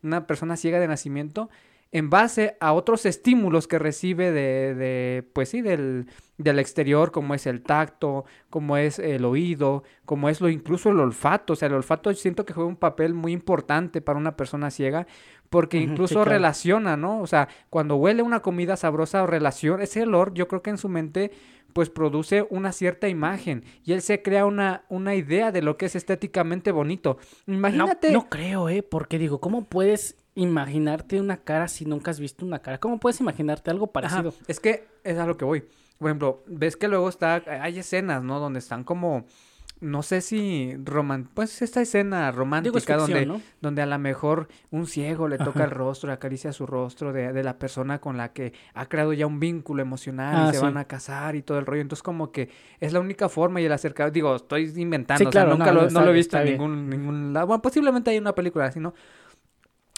[0.03, 1.49] una persona ciega de nacimiento
[1.95, 7.33] en base a otros estímulos que recibe de, de pues sí, del, del exterior, como
[7.33, 11.53] es el tacto, como es el oído, como es lo incluso el olfato.
[11.53, 15.07] O sea, el olfato siento que juega un papel muy importante para una persona ciega,
[15.49, 16.31] porque sí, incluso claro.
[16.31, 17.21] relaciona, ¿no?
[17.21, 20.77] O sea, cuando huele una comida sabrosa o relaciona, ese olor, yo creo que en
[20.77, 21.31] su mente
[21.75, 25.87] pues produce una cierta imagen y él se crea una, una idea de lo que
[25.87, 27.17] es estéticamente bonito.
[27.47, 28.13] Imagínate.
[28.13, 28.81] no creo, ¿eh?
[28.81, 32.79] Porque digo, ¿cómo puedes imaginarte una cara si nunca has visto una cara?
[32.79, 34.33] ¿Cómo puedes imaginarte algo Ajá, parecido?
[34.47, 35.65] Es que es a lo que voy.
[35.97, 38.39] Por ejemplo, ves que luego está, hay escenas, ¿no?
[38.39, 39.25] Donde están como,
[39.85, 43.41] no sé si roman pues esta escena romántica ficción, donde, ¿no?
[43.61, 45.63] donde a lo mejor un ciego le toca Ajá.
[45.65, 49.27] el rostro, acaricia su rostro de, de la persona con la que ha creado ya
[49.27, 50.63] un vínculo emocional Ah, y se sí.
[50.63, 51.81] van a casar y todo el rollo.
[51.81, 55.31] Entonces como que es la única forma y el acercado, digo, estoy inventando, Sí, o
[55.31, 57.47] sea, claro, nunca no, lo, no, lo he visto en ningún, ningún lado.
[57.47, 58.93] Bueno, posiblemente hay una película así, ¿no?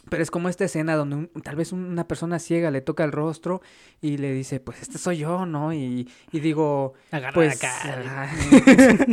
[0.09, 3.11] Pero es como esta escena donde un- tal vez una persona ciega le toca el
[3.11, 3.61] rostro
[4.01, 5.73] y le dice, pues este soy yo, ¿no?
[5.73, 7.57] Y, y digo, Agarra pues...
[7.63, 8.29] acá.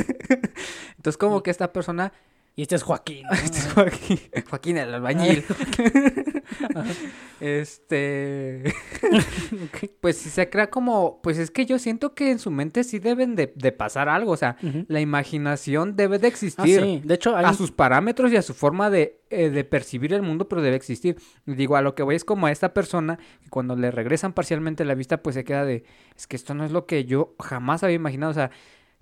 [0.96, 2.12] Entonces como que esta persona...
[2.56, 3.26] Y este es Joaquín.
[3.26, 3.32] ¿no?
[3.44, 4.18] Este es Joaquín,
[4.50, 5.44] Joaquín el albañil.
[7.40, 8.62] este...
[10.00, 11.20] Pues sí se crea como...
[11.22, 14.32] Pues es que yo siento que en su mente sí deben de, de pasar algo.
[14.32, 14.56] O sea,
[14.88, 16.80] la imaginación debe de Ah, existir.
[16.80, 17.02] sí.
[17.04, 20.22] De hecho, hay a sus parámetros y a su forma de, eh, de percibir el
[20.22, 21.16] mundo, pero debe existir.
[21.46, 24.84] Digo, a lo que voy es como a esta persona que cuando le regresan parcialmente
[24.84, 25.84] la vista, pues se queda de,
[26.16, 28.30] es que esto no es lo que yo jamás había imaginado.
[28.30, 28.50] O sea,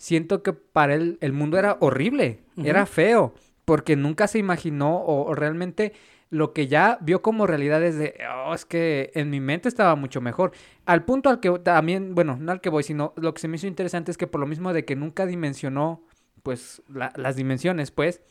[0.02, 3.34] siento que para él el mundo era horrible, era feo,
[3.64, 5.92] porque nunca se imaginó o, o realmente
[6.28, 8.14] lo que ya vio como realidad es de,
[8.46, 10.50] oh, es que en mi mente estaba mucho mejor.
[10.86, 13.56] Al punto al que también, bueno, no al que voy, sino lo que se me
[13.56, 16.02] hizo interesante es que por lo mismo de que nunca dimensionó,
[16.42, 18.22] pues, la- las dimensiones, pues.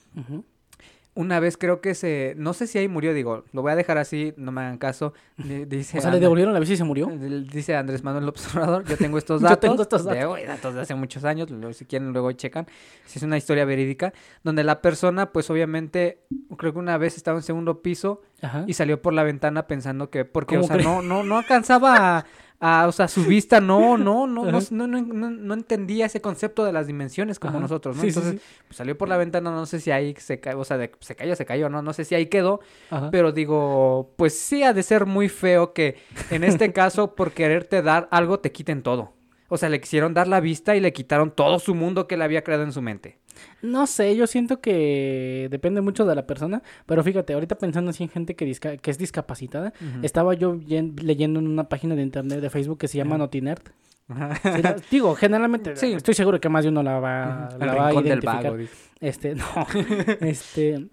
[1.14, 3.98] Una vez creo que se, no sé si ahí murió, digo, lo voy a dejar
[3.98, 5.14] así, no me hagan caso.
[5.38, 7.08] di- Dice, O sea, le devolvieron la bici y se murió.
[7.08, 9.60] Dice Andrés Manuel López Obrador, yo tengo estos Yo datos.
[9.70, 10.34] tengo estos de- datos.
[10.40, 12.66] uy, datos de hace muchos años, si quieren luego checan.
[13.06, 16.20] Si es una historia verídica, donde la persona, pues obviamente,
[16.58, 18.64] creo que una vez estaba en segundo piso Ajá.
[18.66, 22.20] y salió por la ventana pensando que, porque, o ¿Cómo sea, no, no, no alcanzaba
[22.20, 22.26] a,
[22.62, 26.64] a, o sea, su vista, no, no, no, no, no, no, no, entendía ese concepto
[26.64, 27.62] de las dimensiones como Ajá.
[27.62, 28.04] nosotros, ¿no?
[28.04, 28.48] Sí, sí, Entonces, sí.
[28.68, 31.16] pues, salió por la ventana, no sé si ahí se cayó, o sea, de- se
[31.16, 33.10] cayó, se cayó, no, no sé si ahí quedó, Ajá.
[33.12, 35.98] pero digo, pues sí ha de ser muy feo que
[36.30, 39.14] en este caso por quererte dar algo te quiten todo.
[39.54, 42.24] O sea, le quisieron dar la vista y le quitaron todo su mundo que le
[42.24, 43.18] había creado en su mente.
[43.62, 48.04] No sé, yo siento que depende mucho de la persona, pero fíjate, ahorita pensando así
[48.04, 52.02] en gente que, disca- que es discapacitada, estaba yo yen- leyendo en una página de
[52.04, 53.18] internet de Facebook que se llama Ajá.
[53.20, 53.62] Notinerd.
[54.08, 54.36] Ajá.
[54.56, 55.92] Sí, la- digo, generalmente, Sí.
[55.94, 58.44] estoy seguro que más de uno la va, El la va a identificar.
[58.44, 58.58] vago.
[59.02, 59.46] Este, no,
[60.22, 60.88] este,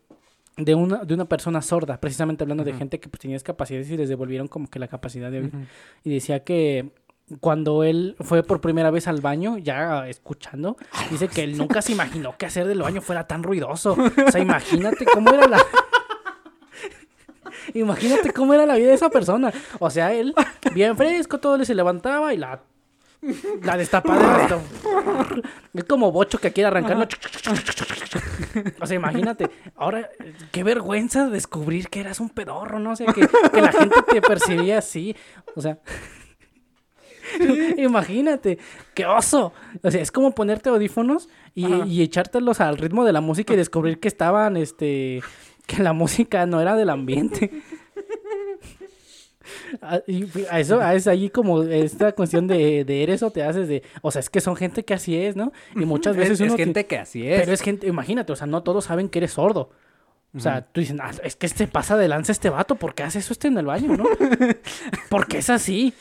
[0.56, 3.96] de una, de una persona sorda, precisamente hablando de gente que pues, tenía discapacidades y
[3.96, 5.52] les devolvieron como que la capacidad de oír.
[6.02, 6.90] Y decía que
[7.40, 10.76] cuando él fue por primera vez al baño, ya escuchando,
[11.10, 13.96] dice que él nunca se imaginó que hacer del baño fuera tan ruidoso.
[14.26, 15.58] O sea, imagínate cómo era la...
[17.74, 19.52] Imagínate cómo era la vida de esa persona.
[19.78, 20.34] O sea, él,
[20.74, 22.60] bien fresco, todo le se levantaba y la...
[23.62, 24.42] La destapadera.
[24.42, 24.62] esto-
[25.74, 27.06] Es como bocho que quiere arrancarlo.
[28.80, 29.50] O sea, imagínate.
[29.76, 30.08] Ahora,
[30.52, 32.92] qué vergüenza descubrir que eras un pedorro, ¿no?
[32.92, 35.16] O sea, que, que la gente te percibía así.
[35.56, 35.78] O sea...
[37.76, 38.58] Imagínate,
[38.94, 39.52] qué oso.
[39.82, 43.56] O sea, es como ponerte audífonos y, y echártelos al ritmo de la música y
[43.56, 45.22] descubrir que estaban, este,
[45.66, 47.50] que la música no era del ambiente.
[49.80, 53.42] Ah, y a eso a es ahí como esta cuestión de, de eres o te
[53.42, 55.52] haces de, o sea, es que son gente que así es, ¿no?
[55.74, 57.40] Y muchas veces es, uno gente que así es.
[57.40, 59.70] pero es gente, imagínate, o sea, no todos saben que eres sordo.
[60.36, 63.02] O sea, tú dices, "Ah, es que este pasa de lanza este vato, ¿por qué
[63.02, 64.04] hace eso este en el baño, no?
[65.10, 65.94] Porque es así.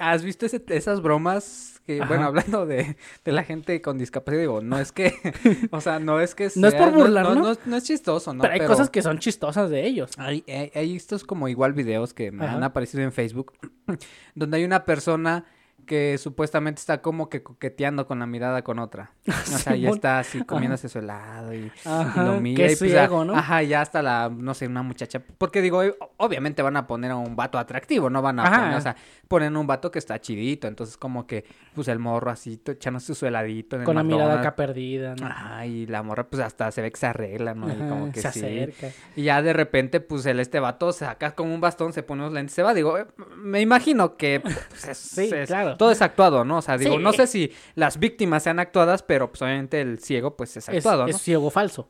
[0.00, 1.74] ¿Has visto ese- esas bromas?
[1.86, 5.14] Que, bueno, hablando de, de la gente con discapacidad, digo, no es que,
[5.70, 7.42] o sea, no es que No es por sea- burlar, no, ¿no?
[7.52, 8.42] no, no es chistoso, ¿no?
[8.42, 10.10] pero hay cosas que son chistosas de ellos.
[10.18, 12.56] Hay, hay, hay estos como igual videos que me Ajá.
[12.56, 13.54] han aparecido en Facebook,
[14.34, 15.46] donde hay una persona
[15.88, 19.10] que supuestamente está como que coqueteando con la mirada con otra.
[19.28, 22.66] O sea, ya está así comiéndose su helado y, y Ajá, lo que mira y
[22.72, 23.34] es pues ya- ciego, ¿no?
[23.34, 25.20] Ajá, ya hasta la, no sé, una muchacha.
[25.38, 28.60] Porque digo, eh, obviamente van a poner a un vato atractivo, no van a Ajá.
[28.60, 28.94] poner, o sea,
[29.26, 30.68] ponen un vato que está chidito.
[30.68, 34.54] Entonces como que, pues el morro así, echándose su heladito en Con la mirada acá
[34.54, 35.26] perdida, ¿no?
[35.26, 37.68] Ajá, y la morra pues hasta se ve que se arregla, ¿no?
[37.68, 38.40] Y Ajá, como que se sí.
[38.40, 38.88] acerca.
[39.16, 42.34] Y ya de repente, pues el este vato saca como un bastón, se pone unos
[42.34, 42.74] lentes, se va.
[42.74, 43.06] Digo, eh,
[43.38, 45.76] me imagino que pues, es- Sí, es- claro.
[45.78, 46.58] Todo es actuado, ¿no?
[46.58, 47.02] O sea, digo, Sí.
[47.02, 50.76] no sé si las víctimas sean actuadas, pero pues obviamente el ciego, pues es Es,
[50.76, 51.18] actuado, es ¿no?
[51.18, 51.88] ciego falso.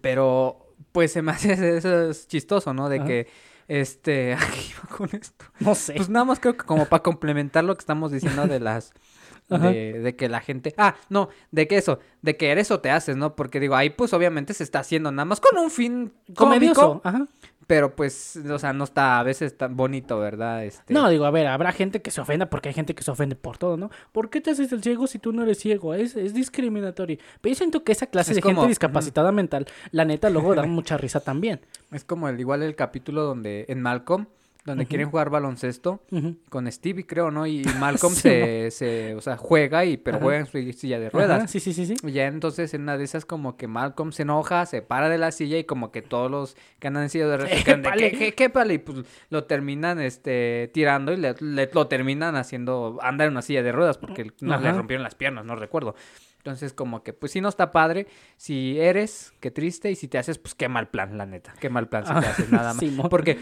[0.00, 2.88] Pero, pues se me hace eso es chistoso, ¿no?
[2.88, 3.06] De Ajá.
[3.06, 3.28] que,
[3.68, 5.44] este, ¿a qué iba con esto?
[5.60, 5.94] No sé.
[5.94, 8.92] Pues nada más creo que como para complementar lo que estamos diciendo de las...
[9.48, 10.72] De, de que la gente...
[10.78, 13.36] Ah, no, de que eso, de que eres o te haces, ¿no?
[13.36, 17.26] Porque digo, ahí pues obviamente se está haciendo nada más con un fin cómico, Ajá.
[17.72, 20.62] Pero pues, o sea, no está a veces tan bonito, ¿verdad?
[20.62, 20.92] Este...
[20.92, 23.34] No, digo, a ver, habrá gente que se ofenda porque hay gente que se ofende
[23.34, 23.90] por todo, ¿no?
[24.12, 25.94] ¿Por qué te haces el ciego si tú no eres ciego?
[25.94, 27.16] Es, es discriminatorio.
[27.40, 30.54] Pero yo siento que esa clase Es de como- gente discapacitada mental, la neta, luego
[30.54, 31.62] da mucha risa también.
[31.90, 34.26] Es como el igual el capítulo donde en Malcolm
[34.64, 36.36] donde quieren jugar baloncesto Ujú.
[36.48, 37.46] con Stevie, creo, ¿no?
[37.46, 40.24] Y Malcolm Sí, se, se, o sea, juega y pero Ajá.
[40.24, 41.50] juega en su silla de Ajá, ruedas.
[41.50, 41.94] sí, sí, sí, sí.
[42.06, 45.18] Y ya entonces en una de esas como que Malcolm se enoja, se para de
[45.18, 47.64] la silla y como que todos los que andan en silla de ruedas.
[47.64, 48.74] ¿qué, qué, qué, pale?
[48.74, 48.98] Y pues
[49.30, 53.72] lo terminan este tirando y le, le- lo terminan haciendo andar en una silla de
[53.72, 55.94] ruedas porque no le rompieron las piernas, no recuerdo.
[56.38, 58.08] Entonces como que pues sí no está padre.
[58.36, 59.92] Si eres, qué triste.
[59.92, 61.54] Y si te haces, pues qué mal plan, la neta.
[61.60, 62.78] Qué mal plan si te Ah, haces nada más.
[62.78, 63.08] Simón.
[63.08, 63.38] Porque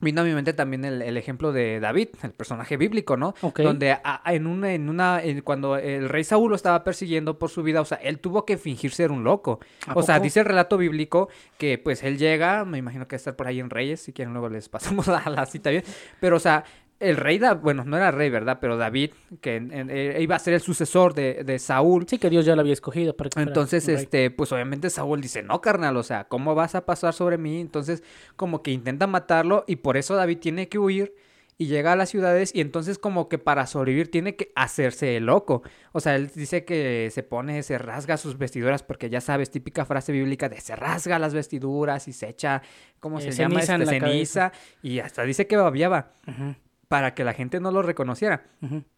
[0.00, 3.34] vino a mi mente también el, el ejemplo de David, el personaje bíblico, ¿no?
[3.40, 3.60] Ok.
[3.60, 7.48] Donde a- en una, en una, en- cuando el rey Saúl lo estaba persiguiendo por
[7.50, 9.60] su vida, o sea, él tuvo que fingir ser un loco.
[9.86, 11.28] ¿A O sea, dice el relato bíblico
[11.58, 14.12] que pues él llega, me imagino que va a estar por ahí en Reyes, si
[14.12, 15.84] quieren luego les pasamos a la cita bien,
[16.20, 16.64] pero o sea,
[17.00, 18.58] el rey, Da- bueno, no era rey, ¿verdad?
[18.60, 22.18] Pero David, que en- en- eh, iba a ser el sucesor de, de Saúl, Sí,
[22.18, 25.60] que Dios ya lo había escogido para que entonces, este, pues obviamente Saúl dice, no,
[25.60, 27.60] carnal, o sea, ¿cómo vas a pasar sobre mí?
[27.60, 28.02] Entonces,
[28.36, 31.14] como que intenta matarlo y por eso David tiene que huir
[31.56, 35.26] y llega a las ciudades y entonces como que para sobrevivir tiene que hacerse el
[35.26, 35.62] loco.
[35.92, 39.84] O sea, él dice que se pone, se rasga sus vestiduras porque ya sabes, típica
[39.84, 42.60] frase bíblica de se rasga las vestiduras y se echa,
[42.98, 43.60] ¿cómo Eh, se llama?
[43.60, 44.52] Este, la ceniza
[44.82, 46.56] y hasta dice que babiaba Ujú,
[46.94, 48.44] para que la gente no lo reconociera.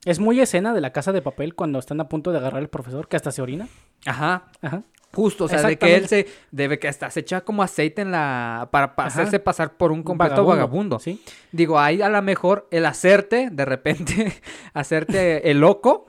[0.04, 2.68] Es muy escena de la casa de papel cuando están a punto de agarrar al
[2.68, 3.68] profesor, que hasta se orina.
[4.04, 4.82] Ajá, Ajá.
[5.14, 8.10] Justo, o sea, de que él se debe que hasta se echa como aceite en
[8.10, 9.06] la para Ajá.
[9.06, 10.98] hacerse pasar por un completo vagabundo.
[10.98, 11.22] Sí.
[11.52, 14.42] Digo, ahí a lo mejor el hacerte, de repente,
[14.74, 16.06] hacerte el loco,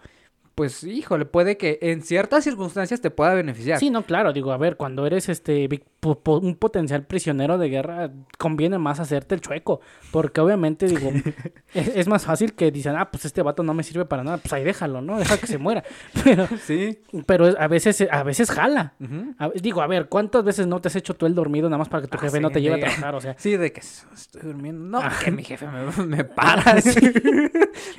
[0.57, 3.77] pues híjole, puede que en ciertas circunstancias te pueda beneficiar.
[3.77, 5.69] Sí, no, claro, digo, a ver, cuando eres este
[6.01, 11.11] un potencial prisionero de guerra, conviene más hacerte el chueco, porque obviamente, digo,
[11.75, 14.37] es, es más fácil que dicen, ah, pues este vato no me sirve para nada,
[14.37, 15.19] pues ahí déjalo, ¿no?
[15.19, 15.83] Deja que se muera.
[16.23, 16.97] Pero, Sí.
[17.27, 18.93] pero a veces, a veces jala.
[18.99, 19.35] Ujú.
[19.37, 21.89] A- digo, a ver, ¿cuántas veces no te has hecho tú el dormido nada más
[21.89, 23.13] para que tu Ah, jefe sí, no te lleve a trabajar?
[23.15, 24.83] O sea, Sí, de que estoy durmiendo.
[24.85, 25.23] No, Ajá.
[25.23, 26.75] que mi jefe me, me para.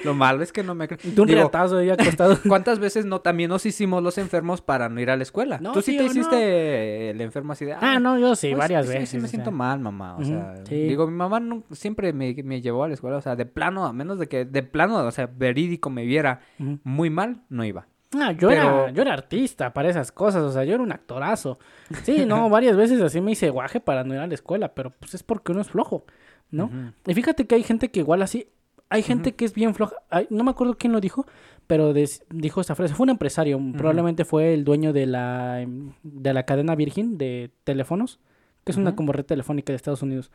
[0.04, 2.38] Lo malo es que no me de un Digo, reatazo ahí acostado.
[2.48, 5.58] ¿Cuántas veces no también nos hicimos los enfermos para no ir a la escuela?
[5.60, 6.10] No, Tú sí sí te no.
[6.10, 7.74] hiciste el enfermo así de...
[7.74, 9.08] Ah, no, yo sí, Pues, varias sí, veces.
[9.10, 10.14] Sí, me o siento mal, mamá.
[10.16, 10.74] O Ujú, sea, sí.
[10.74, 11.40] digo, mi mamá
[11.72, 13.16] siempre me, me llevó a la escuela.
[13.18, 16.40] O sea, de plano, a menos de que de plano, o sea, verídico me viera
[16.84, 17.86] muy mal, no iba.
[18.18, 20.92] Ah, yo, Pero- era, yo era artista para esas cosas, o sea, yo era un
[20.92, 21.58] actorazo.
[22.04, 24.90] Sí, no, varias veces así me hice guaje para no ir a la escuela, pero
[24.98, 26.06] pues es porque uno es flojo,
[26.50, 26.70] ¿no?
[27.06, 28.48] Y fíjate que hay gente que igual así,
[28.90, 31.26] hay gente que es bien floja, Ay, no me acuerdo quién lo dijo,
[31.66, 35.66] pero des- dijo esta frase, fue un empresario, probablemente fue el dueño de la,
[36.02, 38.18] de la cadena Virgin de teléfonos,
[38.64, 40.30] que es una como red telefónica de Estados Unidos,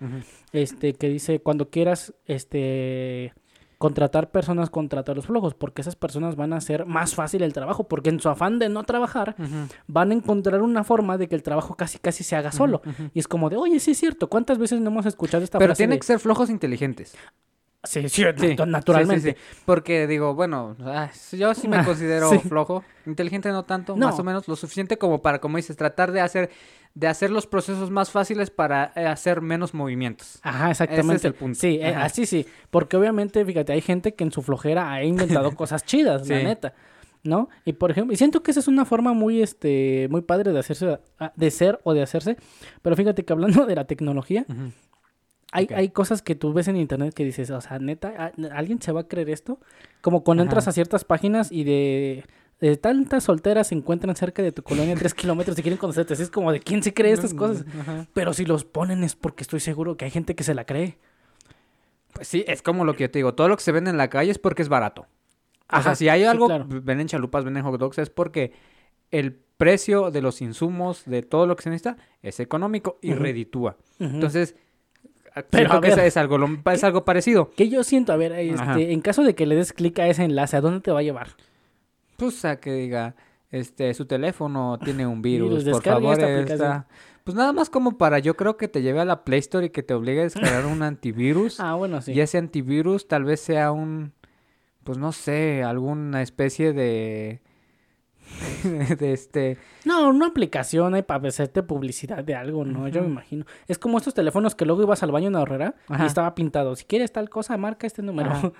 [0.52, 3.34] este, que dice, cuando quieras, este...
[3.80, 7.52] Contratar personas, contrata a los flojos, porque esas personas van a hacer más fácil el
[7.52, 9.36] trabajo, porque en su afán de no trabajar,
[9.88, 12.82] van a encontrar una forma de que el trabajo casi casi se haga solo.
[13.13, 15.70] Y es como de, oye, sí es cierto, ¿cuántas veces no hemos escuchado esta Pero
[15.72, 17.13] frase tiene de- que ser flojos inteligentes.
[17.86, 19.34] Sí, sí, Sí, natu- naturalmente.
[19.34, 19.62] sí, sí, sí.
[19.65, 22.84] Porque digo, bueno, ah, yo sí me Ah, considero flojo.
[23.06, 24.08] Inteligente no tanto, No.
[24.08, 26.50] más o menos lo suficiente como para, como dices, tratar de hacer,
[26.93, 30.39] de hacer los procesos más fáciles para eh, hacer menos movimientos.
[30.43, 31.28] Ajá, exactamente.
[31.28, 31.60] el punto.
[31.60, 32.46] Sí, eh, así sí.
[32.69, 36.74] Porque obviamente, fíjate, hay gente que en su flojera ha inventado cosas chidas, la neta.
[37.26, 37.48] ¿No?
[37.63, 40.60] Y por ejemplo, y siento que esa es una forma muy, este, muy padre de
[40.60, 41.00] hacerse,
[41.38, 42.36] de ser o de hacerse.
[42.82, 44.46] Pero fíjate que hablando de la tecnología,
[45.54, 48.82] hay, hay cosas que tú ves en internet que dices, o sea, neta, ¿a- ¿alguien
[48.82, 49.60] se va a creer esto?
[50.02, 52.26] Como cuando entras a ciertas páginas y de,
[52.60, 56.13] de tantas solteras se encuentran cerca de tu colonia tres kilómetros y quieren conocerte.
[56.13, 57.66] Así es como de quién se cree estas cosas.
[57.80, 58.08] Ajá.
[58.13, 60.98] Pero si los ponen es porque estoy seguro que hay gente que se la cree.
[62.13, 63.98] Pues sí, es como lo que yo te digo, todo lo que se vende en
[63.98, 65.08] la calle es porque es barato.
[65.72, 66.66] o sea, si hay sí, algo, claro.
[66.70, 68.52] venden chalupas, venden hot dogs, es porque
[69.10, 73.22] el precio de los insumos, de todo lo que se necesita, es económico y Ujú.
[73.24, 73.78] reditúa.
[74.00, 74.56] Entonces,
[75.34, 76.06] Pero, siento a que es, ver.
[76.06, 76.38] es algo,
[76.72, 77.52] es algo parecido.
[77.56, 80.24] Que yo siento, a ver, este, en caso de que le des clic a ese
[80.24, 81.30] enlace, ¿a dónde te va a llevar?
[82.17, 83.15] Pues a que diga,
[83.52, 86.88] este, su teléfono tiene un virus, por favor, esta.
[87.24, 89.69] Pues nada más como para, yo creo que te lleve a la Play Store y
[89.69, 91.60] que te obligue a descargar un antivirus.
[91.60, 92.12] Ah, bueno, sí.
[92.12, 94.12] Y ese antivirus tal vez sea un,
[94.84, 97.41] pues no sé, alguna especie de,
[98.98, 102.88] de este, No, una aplicación ahí para hacerte publicidad de algo, ¿no?
[102.88, 103.46] Yo me imagino.
[103.67, 106.04] Es como estos teléfonos que luego ibas al baño en la horrera Ajá.
[106.04, 106.76] y estaba pintado.
[106.76, 108.32] Si quieres tal cosa, marca este número.
[108.32, 108.52] Ajá.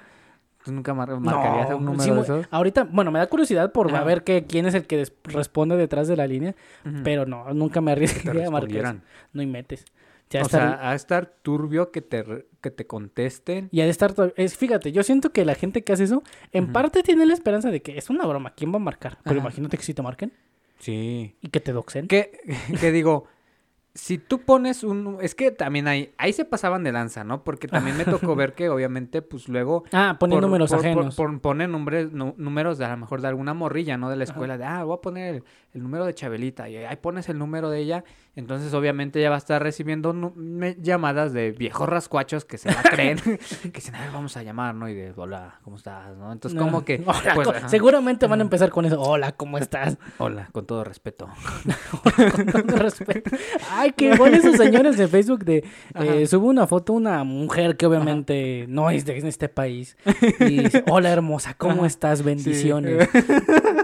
[0.64, 2.48] ¿tú nunca mar- marcarías No, un número sí, de mu- esos?
[2.52, 4.04] Ahorita, bueno, me da curiosidad por Ajá.
[4.04, 6.56] ver que, quién es el que responde detrás de la línea,
[7.04, 8.98] pero no, nunca me arriesgaría a marcar.
[9.34, 9.86] No y metes.
[10.34, 12.24] Ya O está sea, a estar turbio que te,
[12.60, 13.70] que te contesten.
[13.72, 16.74] Y de estar es, fíjate, yo siento que la gente que hace eso, en parte
[16.74, 19.20] parte tiene la esperanza de que es una broma, ¿quién va a marcar?
[19.24, 19.48] Pero Ajá.
[19.48, 20.34] imagínate que si te marquen
[20.80, 21.36] Sí.
[21.40, 22.08] y que te doxen.
[22.08, 22.40] Que,
[22.82, 23.26] que digo,
[23.96, 25.20] si tú pones un...
[25.22, 27.44] Es que también ahí, ahí se pasaban de lanza, ¿no?
[27.44, 29.84] Porque también me tocó ver que obviamente, pues luego...
[29.92, 31.16] Ah, ponen por- números por- ajenos.
[31.16, 34.10] por- ponen nombres- nu- números de a lo mejor de alguna morrilla, ¿no?
[34.10, 36.96] De la escuela, de, ah, voy a poner el, el número de Chabelita, y ahí
[36.96, 38.04] pones el número de ella,
[38.36, 40.34] entonces obviamente ella va a estar recibiendo
[40.80, 43.20] llamadas de viejos rascuachos que se la creen,
[43.62, 44.90] que dicen, a ver, vamos a llamar, ¿no?
[44.90, 46.18] Y de, hola, ¿cómo estás?
[46.18, 46.32] ¿no?
[46.32, 46.66] Entonces No.
[46.66, 47.04] como que...
[47.06, 49.00] Hola, pues, seguramente van a empezar con eso.
[49.00, 50.00] Hola, ¿cómo estás?
[50.18, 51.30] hola, con todo respeto.
[52.52, 53.30] Con todo respeto.
[53.72, 55.64] Ay, qué bueno esos señores de Facebook de
[55.96, 59.98] eh, sube una foto una mujer que obviamente no es de este país
[60.40, 61.88] y dice, hola hermosa, ¿cómo Ajá.
[61.88, 62.24] estás?
[62.24, 63.10] Bendiciones.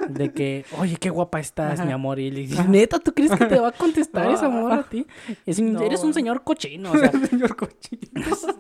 [0.10, 1.86] De que, oye, qué guapa estás, Ajá.
[1.86, 2.20] mi amor.
[2.20, 5.06] Y le dices, neta, ¿tú crees que te va a contestar esa amor a ti?
[5.46, 5.82] Es No.
[5.82, 8.00] Eres un señor cochino, o sea, Señor cochino.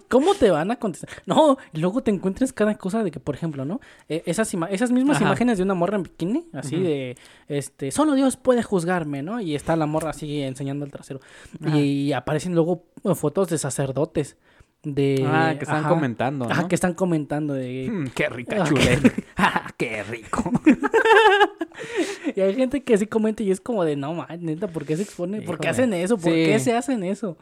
[0.09, 1.09] ¿Cómo te van a contestar?
[1.25, 3.79] No, y luego te encuentras cada cosa de que, por ejemplo, ¿no?
[4.07, 8.37] Eh, esas, esas mismas imágenes de una morra en bikini, así de, este, solo Dios
[8.37, 9.41] puede juzgarme, ¿no?
[9.41, 11.19] Y está la morra así enseñando el trasero.
[11.65, 11.77] Ajá.
[11.77, 14.37] Y, aparecen luego fotos de sacerdotes.
[14.83, 15.89] De, Ah, que están ajá.
[15.89, 16.51] comentando, ¿no?
[16.51, 17.89] Ajá, que están comentando de...
[17.91, 19.09] Mm, qué rica Ah, chuleta.
[19.37, 20.51] Ah, qué rico.
[22.35, 24.97] Y hay gente que sí comenta y es como de, no, man, neta, ¿por qué
[24.97, 25.41] se expone?
[25.41, 26.17] ¿Por qué hacen eso?
[26.17, 26.43] ¿Por Sí.
[26.45, 27.37] qué se hacen eso?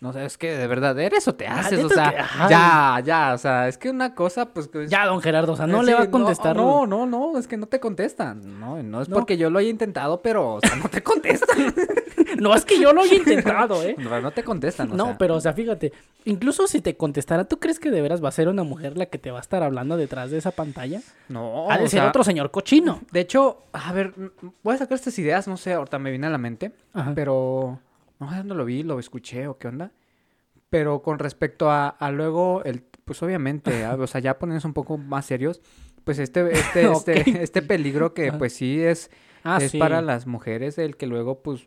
[0.00, 1.84] No sé, es que de verdad, ¿eres o te Ah, haces?
[1.84, 4.70] o sea, que- ya, ya, o sea, es que una cosa, pues...
[4.88, 6.56] Ya, don Gerardo, o sea, no le va a contestar.
[6.56, 8.58] No, no, no, es que no te contestan.
[8.58, 9.16] No, no es No.
[9.16, 11.74] porque yo lo haya intentado, pero, o sea, no te contestan.
[12.38, 13.96] No, es que yo lo he intentado, ¿eh?
[13.98, 15.18] no, no te contestan, o No, sea.
[15.18, 15.92] pero o sea, fíjate,
[16.24, 19.06] incluso si te contestara, ¿tú crees que de veras va a ser una mujer la
[19.06, 21.00] que te va a estar hablando detrás de esa pantalla?
[21.28, 23.00] No, ha de o ser sea, otro señor cochino.
[23.10, 24.14] De hecho, a ver,
[24.62, 27.12] voy a sacar estas ideas, no sé, ahorita me viene a la mente, Ajá.
[27.16, 27.80] pero
[28.20, 29.92] no sé dónde lo vi, lo escuché o qué onda.
[30.68, 34.74] Pero con respecto a, a luego, el, pues obviamente, a- o sea, ya poniéndose un
[34.74, 35.60] poco más serios,
[36.04, 38.38] pues este, este, este, este peligro que Ajá.
[38.38, 39.10] pues sí es,
[39.42, 39.78] Ah, es sí.
[39.78, 41.66] para las mujeres, el que luego, pues,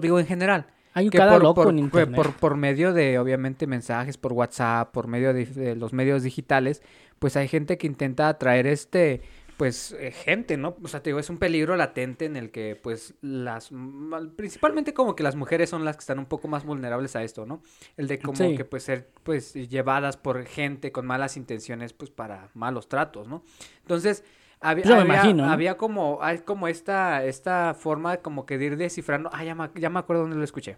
[0.00, 2.16] digo en general, Hay un que cada por, loco por- en internet.
[2.16, 6.82] por- por medio de, obviamente, mensajes por WhatsApp, por medio de, de los medios digitales,
[7.18, 9.20] pues hay gente que intenta atraer este,
[9.60, 10.74] pues, eh, gente, ¿no?
[10.82, 14.94] O sea, te digo, es un peligro latente en el que, pues, las, mal- principalmente
[14.94, 17.60] como que las mujeres son las que están un poco más vulnerables a esto, ¿no?
[17.98, 18.56] El de como Sí.
[18.56, 23.42] que, pues, ser, pues, llevadas por gente con malas intenciones, pues, para malos tratos, ¿no?
[23.82, 24.24] Entonces...
[24.62, 25.52] Había, Yo me había- imagino, ¿no?
[25.52, 29.30] había como, hay como esta, esta forma como que de ir descifrando.
[29.32, 30.76] Ah, ya me, ya me acuerdo dónde lo escuché.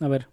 [0.00, 0.28] A ver.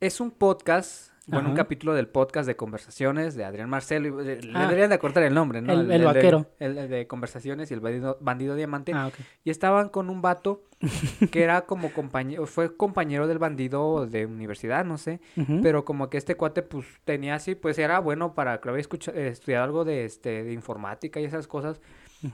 [0.00, 4.08] Es un podcast, bueno, un capítulo del podcast de conversaciones de Adrián Marcelo.
[4.22, 4.62] y- Le Ah.
[4.62, 5.72] deberían de acortar el nombre, ¿no?
[5.72, 6.46] El- vaquero.
[6.58, 8.92] el, el de conversaciones y el bandido, bandido diamante.
[8.94, 9.14] Ah, ok.
[9.44, 10.64] Y estaban con un vato
[11.32, 15.20] que era como compañero, fue compañero del bandido de universidad, no sé.
[15.62, 19.12] Pero como que este cuate, pues, tenía así, pues, era bueno para, que había escucha-
[19.14, 21.80] eh, estudiado algo de, este, de informática y esas cosas.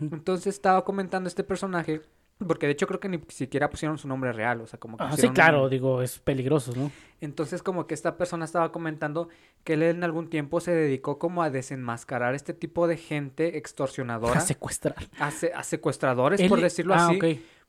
[0.01, 2.01] Entonces estaba comentando este personaje,
[2.47, 5.05] porque de hecho creo que ni siquiera pusieron su nombre real, o sea, como que
[5.05, 6.91] Ah, sí, claro, digo, es peligroso, ¿no?
[7.21, 9.29] entonces como que esta persona estaba comentando
[9.63, 14.41] que él en algún tiempo se dedicó como a desenmascarar este tipo de gente extorsionadora,
[14.41, 14.97] A secuestrar.
[15.19, 15.63] a, se- a
[16.49, 17.25] por decirlo ah, así, ok.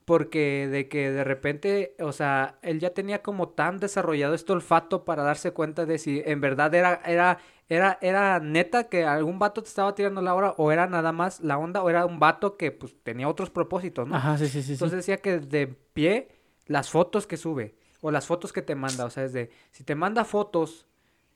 [0.05, 5.03] Porque de que de repente, o sea, él ya tenía como tan desarrollado este olfato
[5.03, 9.63] para darse cuenta de si en verdad era, era, era, era neta que algún vato
[9.63, 12.55] te estaba tirando la hora o era nada más la onda o era un vato
[12.55, 14.15] que pues tenía otros propósitos, ¿no?
[14.15, 14.63] Ajá, sí, sí, sí.
[14.63, 14.73] sí.
[14.73, 16.29] Entonces decía que de pie
[16.67, 19.83] las fotos que sube o las fotos que te manda, o sea, es de si
[19.83, 20.85] te manda fotos,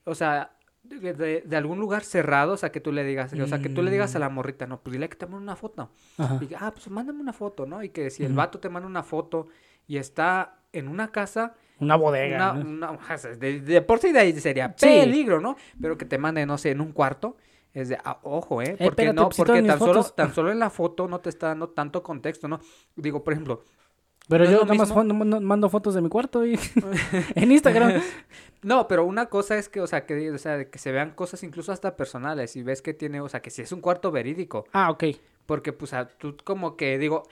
[0.04, 3.46] o sea, de, de- de algún lugar cerrado, o sea, que tú le digas, o
[3.46, 4.22] sea, que tú le digas a Mm.
[4.22, 5.90] la morrita, no, pues dile que te mande una foto.
[6.18, 6.38] Ajá.
[6.40, 7.82] Y ah, pues mándame una foto, ¿no?
[7.82, 9.48] Y que si el vato te manda una foto
[9.86, 12.52] y está en una casa, Una bodega.
[12.52, 12.92] una, ¿no?
[12.92, 14.86] una- de, de por sí de ahí sería Sí.
[14.86, 15.56] peligro, ¿no?
[15.80, 17.36] Pero que te mande, no sé, en un cuarto.
[17.72, 18.70] Es de, ah, ojo, ¿eh?
[18.70, 21.20] Porque espérate, no, pues, porque todas mis tan solo, tan solo en la foto no
[21.20, 22.58] te está dando tanto contexto, ¿no?
[22.96, 23.62] Digo, por ejemplo,
[24.30, 24.94] Pero no yo nada más
[25.42, 26.58] mando- fotos de mi cuarto y
[27.34, 28.00] en Instagram.
[28.62, 31.42] No, pero una cosa es que, o sea, que, o sea, que se vean cosas
[31.44, 34.66] incluso hasta personales y ves que tiene, o sea, que si es un cuarto verídico,
[34.74, 35.04] Ah, ok.
[35.46, 37.22] porque, pues, a- tú como que digo,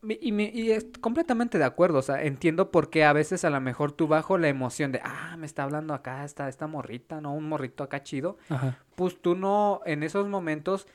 [0.00, 3.44] mi- y, me- y es completamente de acuerdo, o sea, entiendo por qué a veces
[3.44, 6.66] a lo mejor tú bajo la emoción de, ah, me está hablando acá esta, esta
[6.66, 7.32] morrita, ¿no?
[7.32, 8.76] Un morrito acá chido, Ajá.
[8.96, 10.88] pues tú no, en esos momentos,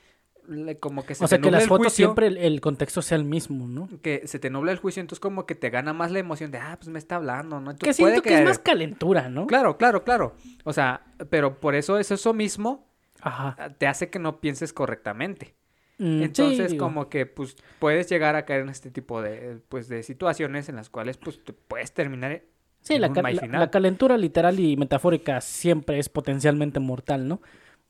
[0.48, 2.60] le- como que se O sea te que las el fotos juicio, siempre el, el
[2.60, 3.88] contexto sea el mismo, ¿no?
[4.02, 6.58] que se te nubla el juicio, entonces como que te gana más la emoción de,
[6.58, 7.66] ah, pues me está hablando, ¿no?
[7.66, 9.46] Que Entonces, siento puede que es más calentura, ¿no?
[9.46, 10.34] Claro, claro, claro.
[10.64, 12.88] O sea, pero por eso es eso mismo
[13.20, 13.56] Ajá.
[13.58, 15.54] ah, te hace que no pienses correctamente.
[15.98, 20.02] Mm, Entonces, como que pues puedes llegar a caer en este tipo de pues de
[20.04, 22.42] situaciones en las cuales pues te puedes terminar
[22.80, 27.42] Sí, la, un ca- la- la calentura literal y metafórica siempre es potencialmente mortal, ¿no?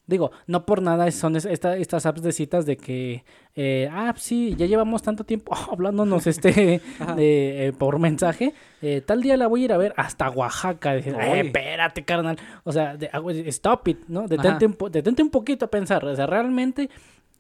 [0.09, 3.24] Digo, no por nada son es- esta- estas apps de citas de que,
[3.55, 6.80] eh, ah, sí, ya llevamos tanto tiempo hablándonos este
[7.18, 8.55] eh, por mensaje.
[8.82, 10.95] eh, tal día la voy a ir a ver hasta Oaxaca.
[10.95, 12.39] Dije, "Eh, espérate, carnal.
[12.64, 14.26] O sea, de- ah, stop it, ¿no?
[14.66, 16.05] Un, detente un poquito a pensar.
[16.05, 16.89] O sea, realmente,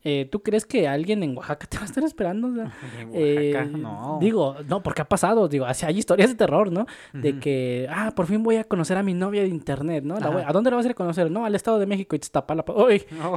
[0.04, 2.48] eh, ¿tú crees que alguien en Oaxaca te va a estar esperando?
[2.98, 4.18] En eh, Oaxaca, no.
[4.20, 6.86] Digo, no, porque ha pasado, digo, hay historias de terror, ¿no?
[7.12, 10.18] De que, ah, por fin voy a conocer a mi novia de internet, ¿no?
[10.18, 10.50] La voy- Ajá.
[10.50, 11.30] ¿A dónde la vas a ir a conocer?
[11.30, 12.72] No, al Estado de México y Iztapalapa.
[12.72, 13.36] Uy, No.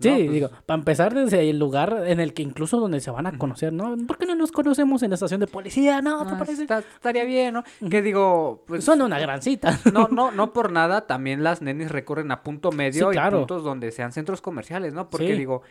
[0.00, 3.10] Sí, No, pues, digo, para empezar desde el lugar en el que incluso donde se
[3.10, 3.96] van a conocer, ¿no?
[4.06, 6.00] ¿Por qué no nos conocemos en la estación de policía?
[6.02, 6.62] No, ¿te ah, parece?
[6.62, 7.64] está- estaría bien, ¿no?
[7.90, 9.78] Que digo, pues Son una gran cita.
[9.92, 13.36] no, no, no por nada, también las nenis recurren a punto medio Sí, claro.
[13.36, 15.08] y puntos donde sean centros comerciales, ¿no?
[15.10, 15.32] Porque Sí.
[15.38, 15.62] digo,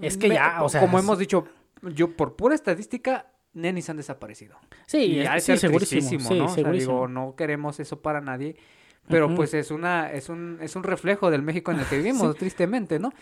[0.00, 1.46] Es que ya, o sea, como es- hemos dicho,
[1.82, 4.56] yo por pura estadística, nenis han desaparecido.
[4.86, 6.08] Sí, y es- sí, segurísimo.
[6.34, 6.44] ¿no?
[6.44, 6.92] O sea, segurísimo.
[6.94, 8.56] digo, no queremos eso para nadie.
[9.08, 12.34] Pero pues es una, es un, es un reflejo del México en el que vivimos,
[12.36, 13.12] tristemente, ¿no?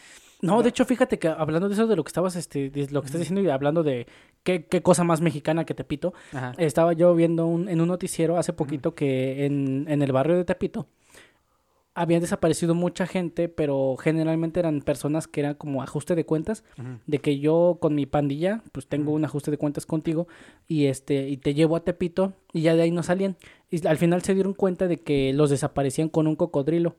[0.41, 3.01] No, de hecho, fíjate que hablando de eso, de lo que estabas, este, de lo
[3.01, 4.07] que estás diciendo y hablando de
[4.43, 6.53] qué, qué cosa más mexicana que Tepito, Ajá.
[6.59, 10.45] estaba yo viendo un- en un noticiero hace poquito que en, en el barrio de
[10.45, 10.89] Tepito
[11.95, 16.64] habían desaparecido mucha gente, pero generalmente eran personas que eran como ajuste de cuentas,
[17.07, 20.26] de que yo con mi pandilla, pues tengo un ajuste de cuentas contigo
[20.68, 23.36] y este y te llevo a Tepito y ya de ahí no salían.
[23.70, 26.97] Y al final se dieron cuenta de que los desaparecían con un cocodrilo.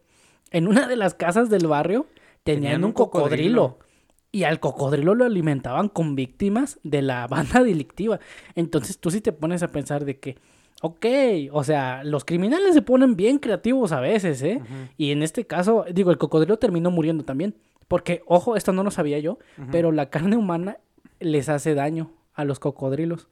[0.51, 2.05] En una de las casas del barrio
[2.43, 3.69] tenían, un cocodrilo.
[3.69, 3.93] cocodrilo.
[4.31, 8.19] Y al cocodrilo lo alimentaban con víctimas de la banda delictiva.
[8.55, 10.37] Entonces tú sí te pones a pensar de que,
[10.85, 11.05] ok,
[11.53, 14.61] o sea, los criminales se ponen bien creativos a veces, ¿eh?
[14.97, 17.55] Y en este caso, digo, el cocodrilo terminó muriendo también.
[17.87, 19.39] Porque, ojo, esto no lo sabía yo,
[19.71, 20.77] pero la carne humana
[21.19, 23.27] les hace daño a los cocodrilos.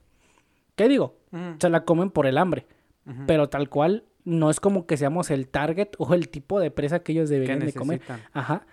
[0.76, 1.18] ¿Qué digo?
[1.60, 2.68] Se la comen por el hambre.
[3.28, 7.00] Pero tal cual, no es como que seamos el target o el tipo de presa
[7.04, 8.02] que ellos ¿Qué deberían de comer.
[8.34, 8.66] Ajá.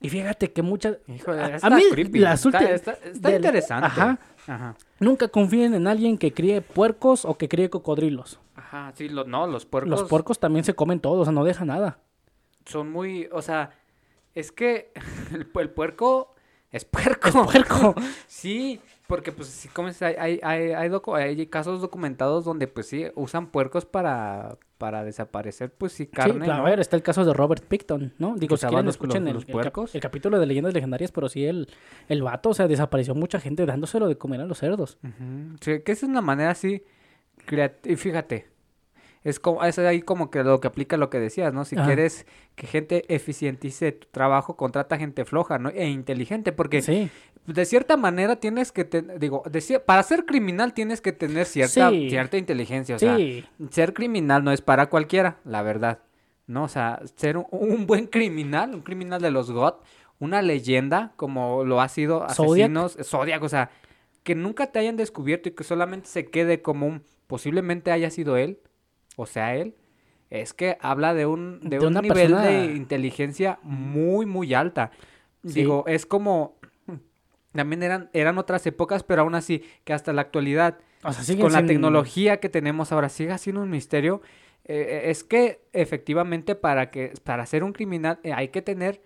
[0.00, 0.98] Y fíjate que muchas...
[1.08, 2.18] Híjole, A- a está mí creepy.
[2.18, 3.86] las está, ulti- está- está del- interesante.
[3.86, 4.18] Ajá.
[4.48, 4.74] Ajá.
[4.98, 8.40] Nunca confíen en alguien que críe puercos o que críe cocodrilos.
[8.56, 11.44] Ajá, sí, lo- no, los puercos, Los puercos también se comen todo, o sea, no
[11.44, 11.98] deja nada.
[12.66, 13.70] son muy, o sea,
[14.34, 14.92] es que
[15.32, 16.34] el, el puerco
[16.72, 17.28] es puerco.
[17.28, 17.94] Es puerco.
[18.26, 22.86] Sí, porque pues si comes, hay, hay, hay, hay docu- hay casos documentados donde pues
[22.86, 26.66] sí, usan puercos para, para desaparecer, pues sí, carne, sí, claro, ¿no?
[26.66, 28.36] a ver, está el caso de Robert Picton, ¿no?
[28.36, 29.94] Digo, si usaban quieren escuchen los- el, los el cap- puercos.
[29.94, 31.68] el capítulo de leyendas legendarias, pero sí el,
[32.08, 34.98] el vato, o sea, desapareció mucha gente dándoselo de comer a los cerdos.
[35.62, 36.84] Sí, que es una manera así,
[37.46, 38.46] creativa, y fíjate,
[39.24, 41.64] es como, es ahí como que lo que aplica lo que decías, ¿no?
[41.64, 41.86] Si Ajá.
[41.86, 45.70] quieres que gente eficientice tu trabajo, contrata gente floja, ¿no?
[45.70, 47.10] E inteligente, porque Sí,
[47.54, 51.90] de cierta manera tienes que, ten- digo, de para ser criminal tienes que tener cierta,
[51.90, 52.08] Sí.
[52.10, 53.44] cierta inteligencia, o sea, sí.
[53.70, 56.00] ser criminal no es para cualquiera, la verdad,
[56.46, 56.64] ¿no?
[56.64, 59.82] O sea, ser un, un buen criminal, un criminal de los GOT,
[60.18, 62.66] una leyenda como lo ha sido Zodiac.
[62.70, 63.70] asesinos, Zodiac, o sea,
[64.24, 68.36] que nunca te hayan descubierto y que solamente se quede como un, posiblemente haya sido
[68.36, 68.58] él,
[69.16, 69.74] o sea, él,
[70.30, 74.90] es que habla de un, de De un nivel persona- de inteligencia muy, muy alta.
[75.46, 75.54] Sí.
[75.60, 76.56] Digo, es como,
[77.58, 81.52] también eran, eran otras épocas, pero aún así, que hasta la actualidad, O sea, con
[81.52, 84.22] la sin- tecnología que tenemos ahora sigue siendo un misterio.
[84.64, 89.00] eh, es que efectivamente para que para ser un criminal eh, hay que tener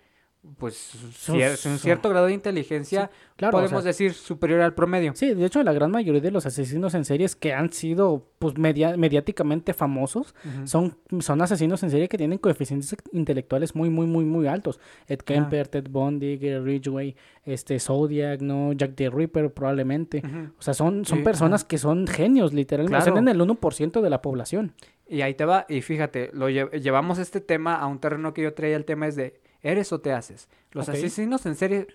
[0.57, 5.13] pues Sus- un cierto grado de inteligencia, claro, o podemos sea, decir superior al promedio.
[5.15, 8.57] Sí, de hecho, la gran mayoría de los asesinos en series que han sido pues
[8.57, 10.35] media- mediáticamente famosos
[10.65, 14.81] son, son asesinos en serie que tienen coeficientes intelectuales muy, muy, muy, muy altos.
[15.07, 17.15] Ed Kemper, Ted Bundy, Gary Ridgway,
[17.45, 18.73] este, Zodiac, ¿no?
[18.73, 20.21] Jack the Ripper probablemente.
[20.59, 22.97] O sea, son, son Sí, personas que son genios, literalmente.
[22.97, 23.15] Claro.
[23.15, 24.73] Son en el 1% de la población.
[25.07, 28.41] Y ahí te va, y fíjate, lo lle- llevamos este tema a un terreno que
[28.41, 30.47] yo traía, el tema es de ¿eres o te haces?
[30.71, 31.87] Los asesinos en serie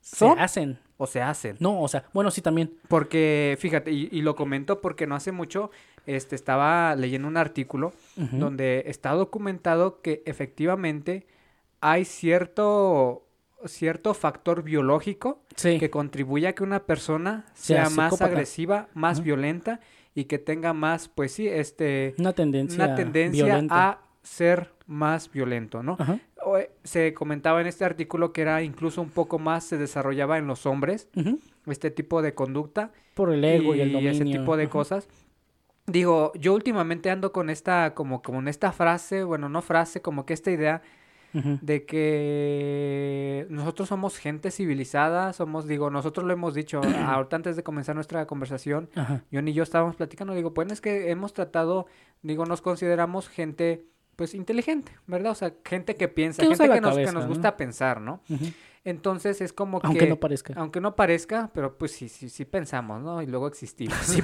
[0.00, 0.38] Se ¿Son?
[0.38, 0.78] hacen.
[0.98, 1.56] o se hacen.
[1.60, 2.72] No, o sea, bueno, sí también.
[2.88, 5.70] Porque, fíjate, y, y lo comento porque no hace mucho
[6.06, 11.26] este, estaba leyendo un artículo donde está documentado que efectivamente
[11.82, 13.26] hay cierto,
[13.66, 15.78] cierto factor biológico Sí.
[15.78, 19.80] que contribuye a que una persona Sea sea, más agresiva, más violenta
[20.14, 23.88] y que tenga más, pues sí, este, Una tendencia, una tendencia violenta.
[23.90, 25.96] a ser más violento, ¿no?
[26.00, 26.20] Eh,
[26.84, 30.66] Se comentaba en este artículo que era incluso un poco más, se desarrollaba en los
[30.66, 31.08] hombres
[31.66, 34.12] este tipo de conducta Por el ego y, el dominio.
[34.12, 35.08] ese tipo de cosas.
[35.86, 40.24] Digo, yo últimamente ando con esta, como, como en esta frase, bueno, no frase, como
[40.24, 40.82] que esta idea
[41.32, 47.62] de que nosotros somos gente civilizada, somos, digo, nosotros lo hemos dicho ahorita antes de
[47.62, 48.88] comenzar nuestra conversación,
[49.30, 51.86] yo ni yo estábamos platicando, digo, pues es que hemos tratado,
[52.22, 53.86] digo, nos consideramos gente
[54.20, 55.32] pues inteligente, ¿verdad?
[55.32, 57.28] O sea, gente que piensa, gente que nos, que nos ¿no?
[57.28, 58.20] gusta pensar, ¿no?
[58.84, 59.86] Entonces es como que...
[59.86, 60.52] Aunque no parezca.
[60.58, 63.22] Aunque no parezca, pero pues sí, sí, sí pensamos, ¿no?
[63.22, 63.96] Y luego existimos.
[64.02, 64.20] Sí,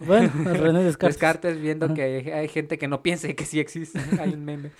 [0.00, 1.14] bueno, René Descartes.
[1.14, 4.00] Descartes viendo que hay, hay gente que no piensa y que sí existe.
[4.20, 4.72] hay un meme.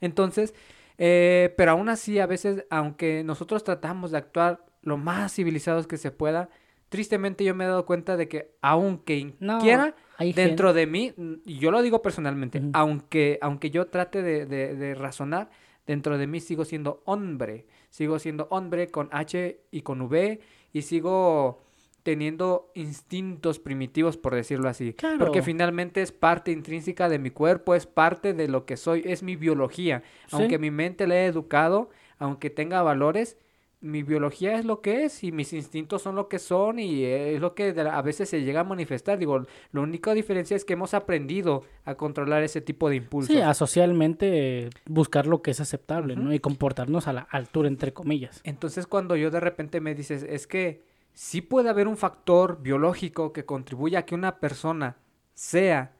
[0.00, 0.54] Entonces,
[0.96, 5.98] eh, pero aún así, a veces, aunque nosotros tratamos de actuar lo más civilizados que
[5.98, 6.48] se pueda,
[6.88, 9.94] tristemente yo me he dado cuenta de que aunque No, quiera,
[10.34, 11.12] dentro de mí,
[11.44, 15.50] y yo lo digo personalmente, aunque, aunque yo trate de, de- de razonar,
[15.86, 20.40] dentro de mí sigo siendo hombre, sigo siendo hombre con H y con V,
[20.72, 21.60] y sigo
[22.02, 24.94] teniendo instintos primitivos, por decirlo así.
[24.94, 25.18] Claro.
[25.18, 29.22] Porque finalmente es parte intrínseca de mi cuerpo, es parte de lo que soy, es
[29.22, 30.02] mi biología.
[30.26, 30.36] Sí.
[30.36, 33.36] Aunque mi mente la he educado, aunque tenga valores,
[33.80, 37.40] mi biología es lo que es y mis instintos son lo que son y es
[37.40, 39.18] lo que a veces se llega a manifestar.
[39.18, 43.34] Digo, la única diferencia es que hemos aprendido a controlar ese tipo de impulsos.
[43.34, 46.16] Sí, a socialmente eh, buscar lo que es aceptable.
[46.16, 46.32] ¿no?
[46.32, 48.40] Y comportarnos a la altura, entre comillas.
[48.44, 53.32] Entonces cuando yo de repente me dices, es que sí puede haber un factor biológico
[53.32, 54.96] que contribuya a que una persona
[55.34, 55.92] sea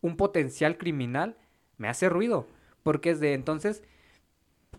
[0.00, 1.36] un potencial criminal,
[1.76, 2.46] me hace ruido,
[2.82, 3.82] porque es de entonces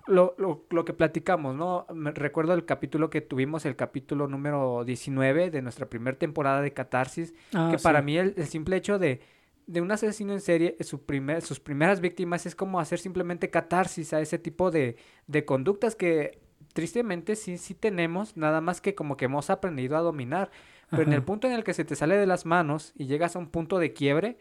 [0.08, 1.86] lo, lo, lo que platicamos, ¿no?
[1.94, 6.74] Me recuerdo el capítulo que tuvimos, el capítulo número 19 de nuestra primera temporada de
[6.74, 7.84] Catarsis, Ah, que sí.
[7.84, 9.22] para mí el, el simple hecho de,
[9.68, 14.14] de un asesino en serie, su primer, sus primeras víctimas es como hacer simplemente catarsis
[14.14, 14.96] a ese tipo de,
[15.28, 16.40] de conductas que
[16.74, 20.50] tristemente sí, sí tenemos, nada más que como que hemos aprendido a dominar.
[20.92, 23.36] Pero en el punto en el que se te sale de las manos y llegas
[23.36, 24.38] a un punto de quiebre,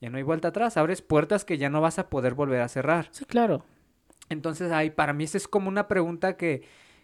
[0.00, 2.68] ya no hay vuelta atrás, abres puertas que ya no vas a poder volver a
[2.68, 3.08] cerrar.
[3.10, 3.64] Sí, claro.
[4.30, 6.62] Entonces, ahí para mí esa es como una pregunta que,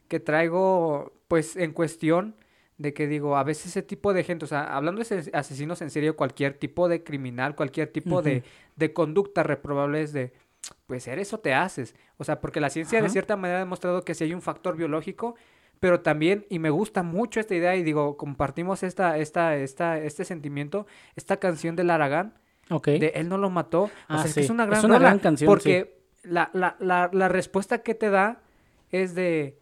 [0.09, 2.37] que traigo pues en cuestión
[2.79, 5.81] de que digo, a veces ese tipo de gente, o sea, hablando de ase- asesinos
[5.83, 8.43] en serio, cualquier tipo de criminal, cualquier tipo de,
[8.77, 10.33] de conducta reprobable es de,
[10.87, 11.95] pues eres o te haces.
[12.19, 14.77] O sea, porque la ciencia de cierta manera ha demostrado que sí hay un factor
[14.77, 15.37] biológico,
[15.81, 20.25] pero también, y me gusta mucho esta idea, y digo, compartimos esta, esta, esta, este
[20.27, 22.35] sentimiento, esta canción del Aragán,
[22.71, 22.89] Ok.
[22.89, 23.85] de Él no lo mató.
[23.85, 25.96] O Ah, sea, es que es una Es gran, una rola, gran canción, Porque
[26.27, 28.41] la, la, la, la respuesta que te da
[28.91, 29.59] es de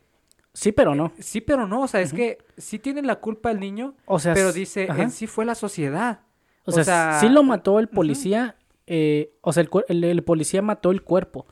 [0.52, 1.12] Sí, pero no.
[1.18, 1.82] sí, pero no.
[1.82, 5.02] O sea, es que sí tiene la culpa el niño, O sea, pero dice, ajá.
[5.02, 6.20] en sí fue la sociedad.
[6.64, 8.56] O o sea, sea, sí lo mató el policía,
[8.86, 11.46] eh, o sea, el, el- el policía mató el cuerpo,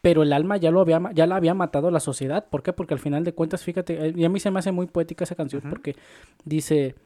[0.00, 2.46] pero el alma ya lo había, ya la había matado la sociedad.
[2.50, 2.72] ¿Por qué?
[2.72, 5.22] Porque al final de cuentas, fíjate, eh, y a mí se me hace muy poética
[5.24, 5.94] esa canción porque
[6.44, 6.96] dice,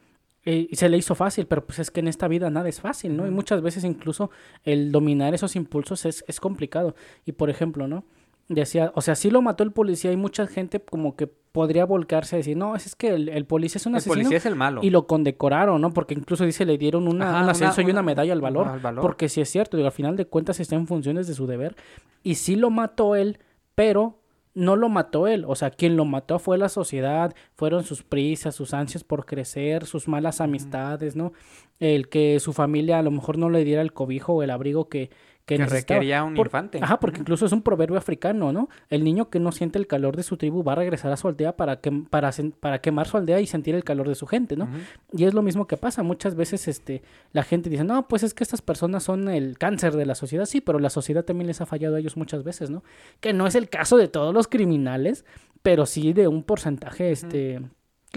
[0.49, 2.79] eh, y se le hizo fácil, pero pues es que en esta vida nada es
[2.79, 3.27] fácil, ¿no?
[3.27, 4.31] Y muchas veces incluso
[4.63, 6.95] el dominar esos impulsos es, es complicado.
[7.25, 8.05] Y por ejemplo, ¿no?
[8.49, 12.35] Decía, o sea, sí lo mató el policía y mucha gente como que podría volcarse
[12.35, 14.55] a decir, no, es que el, el policía es un El asesino policía es el
[14.55, 14.79] malo.
[14.83, 15.91] y lo condecoraron, ¿no?
[15.91, 18.39] Porque incluso dice le dieron una, Ajá, un una- ascenso y una una- medalla al
[18.39, 18.67] valor.
[18.69, 19.01] al valor.
[19.01, 21.75] Porque sí es cierto, digo, al final de cuentas está en funciones de su deber.
[22.23, 23.39] Y sí lo mató él,
[23.75, 24.19] pero
[24.57, 25.45] no lo mató él.
[25.47, 29.85] O sea, quien lo mató fue la sociedad, fueron sus prisas, sus ansias por crecer,
[29.85, 31.31] sus malas amistades, ¿no?
[31.79, 34.89] El que su familia a lo mejor no le diera el cobijo o el abrigo
[34.89, 35.11] que,
[35.47, 36.79] que, que requería un Por- infante.
[36.81, 38.69] Ajá, porque incluso es un proverbio africano, ¿no?
[38.89, 41.27] El niño que no siente el calor de su tribu va a regresar a su
[41.27, 44.27] aldea para, que, para, sen- para quemar su aldea y sentir el calor de su
[44.27, 44.67] gente, ¿no?
[45.13, 46.03] Y es lo mismo que pasa.
[46.03, 49.95] Muchas veces este, la gente dice, no, pues es que estas personas son el cáncer
[49.95, 50.45] de la sociedad.
[50.45, 52.83] Sí, pero la sociedad también les ha fallado a ellos muchas veces, ¿no?
[53.21, 55.23] Que no es el caso de todos los criminales,
[55.63, 57.61] pero sí de un porcentaje, este...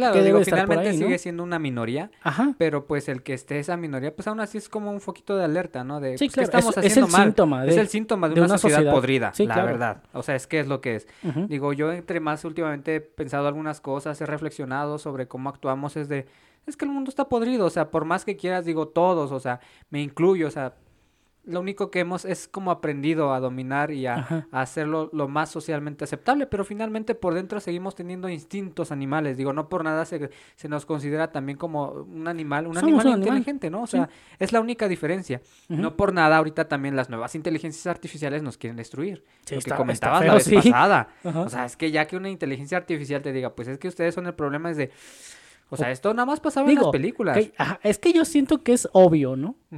[0.00, 1.06] Claro, que digo, debe estar finalmente ahí, ¿no?
[1.06, 2.54] sigue siendo una minoría, Ajá.
[2.58, 5.44] pero pues el que esté esa minoría, pues aún así es como un foquito de
[5.44, 6.00] alerta, ¿no?
[6.00, 7.24] De, Sí, pues, ¿qué claro, estamos es- es haciendo el mal?
[7.26, 8.94] síntoma es de- el síntoma de, de una, una sociedad, sociedad.
[8.94, 9.68] podrida, Sí, la claro.
[9.68, 10.02] verdad.
[10.12, 11.06] O sea, es que es lo que es.
[11.48, 16.08] Digo, yo entre más últimamente he pensado algunas cosas, he reflexionado sobre cómo actuamos, es
[16.08, 16.26] de,
[16.66, 19.40] es que el mundo está podrido, o sea, por más que quieras, digo, todos, o
[19.40, 20.74] sea, me incluyo, o sea,
[21.50, 26.04] lo único que hemos es como aprendido a dominar y a, hacerlo lo más socialmente
[26.04, 30.68] aceptable, pero finalmente por dentro seguimos teniendo instintos animales, digo, no por nada se, se
[30.68, 33.28] nos considera también como un animal, un Somos animal un animal.
[33.38, 33.82] inteligente, ¿no?
[33.82, 33.96] O Sí.
[33.96, 35.42] sea, es la única diferencia.
[35.68, 39.24] No por nada ahorita también las nuevas inteligencias artificiales nos quieren destruir.
[39.44, 40.54] Sí, lo está- que comentabas feo, la vez sí.
[40.56, 41.08] pasada.
[41.24, 41.40] Ajá.
[41.40, 44.14] O sea, es que ya que una inteligencia artificial te diga, pues es que ustedes
[44.14, 44.90] son el problema, es de.
[45.72, 47.36] O sea, esto nada más pasaba en las películas.
[47.38, 49.54] que- ajá, es que yo siento que es obvio, ¿no?
[49.72, 49.76] A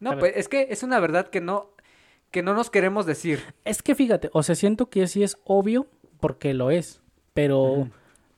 [0.00, 1.70] No, pues es que es una verdad que no,
[2.30, 3.40] que no nos queremos decir.
[3.64, 5.86] Es que fíjate, o sea, siento que sí es obvio
[6.20, 7.00] porque lo es,
[7.34, 7.88] pero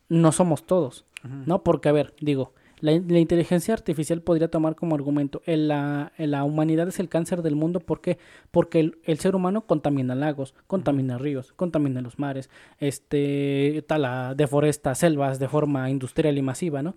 [0.08, 1.04] no somos todos.
[1.46, 1.62] ¿no?
[1.62, 6.32] Porque, a ver, digo, la, la inteligencia artificial podría tomar como argumento, el- la, el-
[6.32, 8.18] la humanidad es el cáncer del mundo, ¿por qué?
[8.50, 12.50] Porque el, el ser humano contamina lagos, contamina ríos, contamina los mares,
[12.80, 16.94] este, tala, deforesta selvas de forma industrial y masiva, ¿no?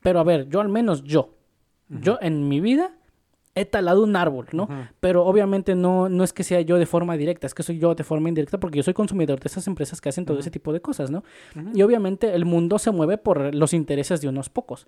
[0.00, 1.34] Pero a ver, yo al menos yo,
[1.88, 2.92] yo en mi vida
[3.56, 4.68] he talado un árbol, ¿no?
[5.00, 7.94] Pero obviamente no, no es que sea yo de forma directa, es que soy yo
[7.94, 10.72] de forma indirecta porque yo soy consumidor de esas empresas que hacen todo ese tipo
[10.72, 11.24] de cosas, ¿no?
[11.74, 14.86] Y obviamente el mundo se mueve por los intereses de unos pocos.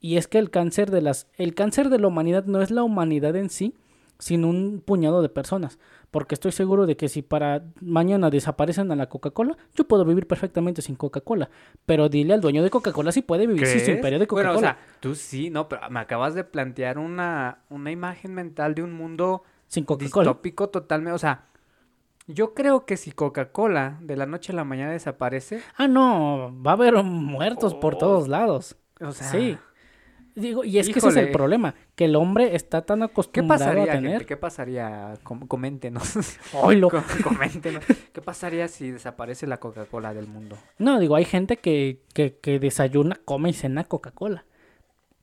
[0.00, 2.82] Y es que el cáncer de las el cáncer de la humanidad no es la
[2.82, 3.74] humanidad en sí,
[4.20, 5.78] sino un puñado de personas,
[6.12, 10.26] porque estoy seguro de que si para mañana desaparecen a la Coca-Cola, yo puedo vivir
[10.28, 11.50] perfectamente sin Coca-Cola,
[11.86, 14.52] pero dile al dueño de Coca-Cola si puede vivir sin imperio de Coca-Cola.
[14.52, 18.74] Bueno, o sea, tú sí, no, pero me acabas de plantear una, una imagen mental
[18.76, 20.24] de un mundo sin Coca-Cola.
[20.30, 21.14] distópico totalmente.
[21.14, 21.46] O sea,
[22.26, 26.72] yo creo que si Coca-Cola de la noche a la mañana desaparece, Ah, no, va
[26.72, 28.76] a haber muertos por Oh, todos lados.
[29.00, 29.58] o sea, sí.
[30.34, 33.58] Digo, y es que ese es el problema, que el hombre está tan ¿qué acostumbrado
[33.64, 34.08] pasaría, a gente?
[34.08, 34.26] tener.
[34.26, 35.14] ¿Qué pasaría?
[35.22, 36.14] Com- coméntenos.
[36.54, 36.88] Oilo.
[36.90, 37.84] Com- coméntenos.
[38.12, 40.56] ¿Qué pasaría si desaparece la Coca-Cola del mundo?
[40.78, 44.44] No, digo, hay gente que, que, que desayuna, come y cena Coca-Cola.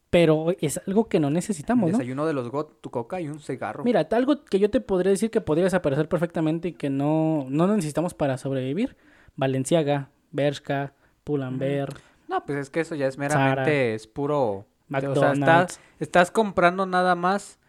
[0.10, 1.98] Pero es algo que no necesitamos, ¿no?
[1.98, 3.84] Desayuno de los GOT, tu coca y un cigarro.
[3.84, 7.68] Mira, algo que yo te podría decir que podría desaparecer perfectamente y que no, no
[7.68, 8.96] necesitamos para sobrevivir.
[9.36, 10.94] Valenciaga, Bershka,
[11.26, 11.90] Pull&Bear,
[12.30, 14.66] No, pues es que eso ya es meramente, es puro...
[14.92, 17.60] O sea, estás, estás comprando nada más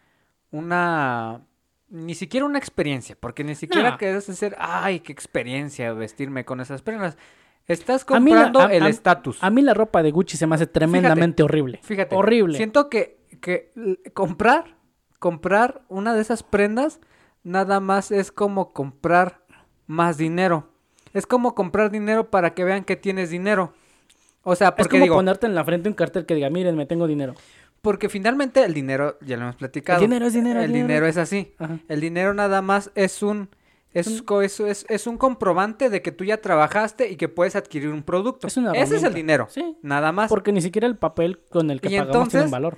[0.51, 1.41] una...
[1.91, 3.97] Ni siquiera una experiencia, porque ni siquiera No.
[3.97, 7.17] quieres hacer, ay, qué experiencia vestirme con esas prendas.
[7.65, 9.43] Estás A mí la- comprando a- el estatus.
[9.43, 11.79] A mí la ropa de Gucci se me hace tremendamente horrible.
[11.81, 12.57] Fíjate, Horrible.
[12.57, 13.71] Siento que, que
[14.13, 14.75] comprar,
[15.17, 16.99] comprar una de esas prendas
[17.43, 19.41] nada más es como comprar
[19.87, 20.69] más dinero.
[21.13, 23.73] Es como comprar dinero para que vean que tienes dinero.
[24.43, 26.75] O sea, Es porque como digo, ponerte en la frente un cartel que diga, miren,
[26.75, 27.33] me tengo dinero.
[27.81, 29.99] porque finalmente el dinero, ya lo hemos platicado.
[30.01, 30.87] dinero es dinero, El el dinero.
[30.87, 31.53] dinero es así.
[31.59, 31.79] Ajá.
[31.87, 33.49] El dinero nada más es un
[33.91, 37.89] es, es, es- es un comprobante de que tú ya trabajaste y que puedes adquirir
[37.89, 38.45] un producto.
[38.47, 39.47] Es una Ese es el dinero.
[39.49, 39.77] Sí.
[39.81, 40.29] Nada más.
[40.29, 42.77] Porque ni siquiera el papel con el que Y pagamos tiene un valor.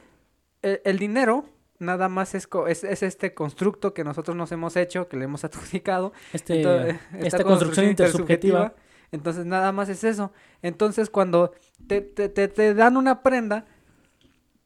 [0.62, 1.46] el, el dinero
[1.80, 5.26] nada más es, co- es, es este constructo que nosotros nos hemos hecho, que le
[5.26, 6.14] hemos adjudicado.
[6.32, 8.74] Este, Entonces, esta construcción intersubjetiva.
[9.12, 10.32] Entonces nada más es eso.
[10.62, 11.54] Entonces cuando
[11.88, 13.66] te, te, te, te dan una prenda,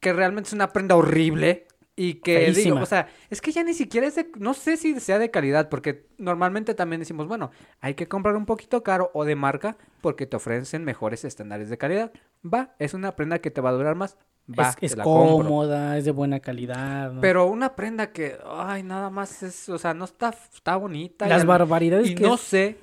[0.00, 1.66] que realmente es una prenda horrible
[1.98, 5.00] y que digo, o sea, es que ya ni siquiera es de, no sé si
[5.00, 9.24] sea de calidad, porque normalmente también decimos, bueno, hay que comprar un poquito caro o
[9.24, 12.12] de marca porque te ofrecen mejores estándares de calidad.
[12.44, 14.18] Va, es una prenda que te va a durar más.
[14.48, 15.38] Va, es es compro.
[15.48, 17.12] cómoda, es de buena calidad.
[17.12, 17.20] ¿no?
[17.22, 21.26] Pero una prenda que, ay, nada más es, o sea, no está, está bonita.
[21.26, 22.76] Las barbaridades Y que no es- sé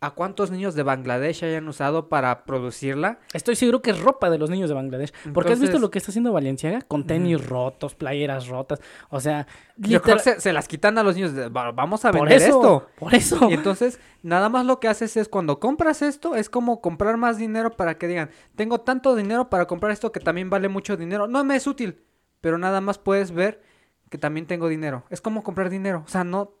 [0.00, 3.18] a cuántos niños de Bangladesh hayan usado para producirla.
[3.32, 5.12] Estoy seguro que es ropa de los niños de Bangladesh.
[5.34, 8.80] Porque has visto lo que está haciendo Valenciaga con tenis rotos, playeras rotas.
[9.10, 9.46] O sea,
[9.76, 11.34] Yo creo literal- que se, se las quitan a los niños.
[11.34, 12.88] de, "Va- vamos a por vender eso, esto.
[12.98, 13.50] por eso.
[13.50, 17.36] Y entonces, nada más lo que haces es cuando compras esto, es como comprar más
[17.36, 21.26] dinero para que digan, tengo tanto dinero para comprar esto que también vale mucho dinero.
[21.26, 22.04] No me es útil,
[22.40, 23.62] pero nada más puedes ver
[24.10, 25.04] que también tengo dinero.
[25.10, 26.02] Es como comprar dinero.
[26.06, 26.52] O sea, no...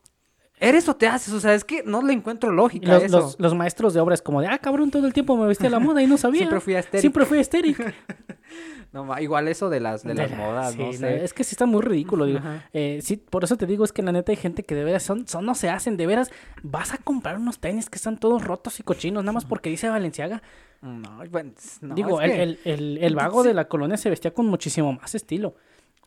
[0.60, 3.18] Eres o te haces, o sea, es que no le encuentro lógica a los, eso.
[3.20, 5.68] los- los maestros de obra es como de, ah, cabrón, todo el tiempo me vestía
[5.68, 6.38] a la moda y no sabía.
[6.40, 7.00] Siempre fui aesthetic.
[7.00, 7.76] Siempre fui estéril.
[8.90, 11.22] No, igual eso de las, de las modas, no sé.
[11.22, 12.40] Es que sí está muy ridículo, digo.
[12.72, 15.02] Eh, sí, por eso te digo, es que la neta hay gente que de veras
[15.02, 16.30] son, son no se hacen, de veras.
[16.62, 19.90] Vas a comprar unos tenis que están todos rotos y cochinos, nada más porque dice
[19.90, 20.42] Valenciaga.
[20.80, 21.52] No, bueno,
[21.82, 24.46] no, digo, es el, que el, el- el vago de la colonia se vestía con
[24.46, 25.54] muchísimo más estilo.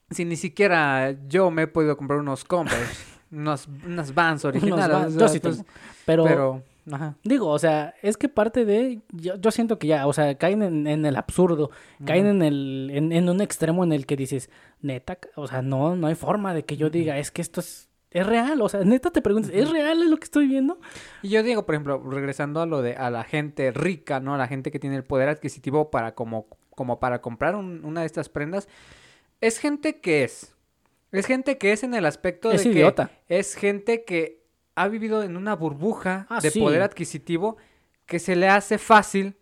[0.10, 5.16] si ni siquiera yo me he podido comprar unos Converse, unos, unas Vans originales.
[5.16, 5.64] Unos sí pues.
[6.06, 7.16] Pero, pero, ajá.
[7.24, 9.02] digo, o sea, es que parte de.
[9.12, 11.70] Yo, yo siento que ya, o sea, caen en, en el absurdo,
[12.06, 14.50] caen en, el, en, en un extremo en el que dices,
[14.82, 17.88] neta, o sea, no, no hay forma de que yo diga, es que esto es.
[18.14, 20.78] Es real, o sea, neta te preguntas, ¿es real lo que estoy viendo?
[21.22, 24.36] Y yo digo, por ejemplo, regresando a lo de a la gente rica, ¿no?
[24.36, 28.02] A la gente que tiene el poder adquisitivo para como, como para comprar un- una
[28.02, 28.68] de estas prendas,
[29.40, 30.54] es gente que es.
[31.12, 33.12] Es gente que es en el aspecto Es de idiota.
[33.28, 34.44] que es gente que
[34.76, 36.60] ha vivido en una burbuja Ah, de sí.
[36.60, 37.58] poder adquisitivo
[38.06, 39.36] que se le hace fácil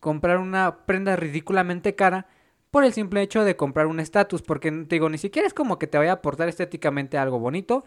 [0.00, 2.26] comprar una prenda ridículamente cara
[2.70, 5.78] por el simple hecho de comprar un estatus, porque te digo, ni siquiera es como
[5.78, 7.84] que te vaya a aportar estéticamente algo bonito,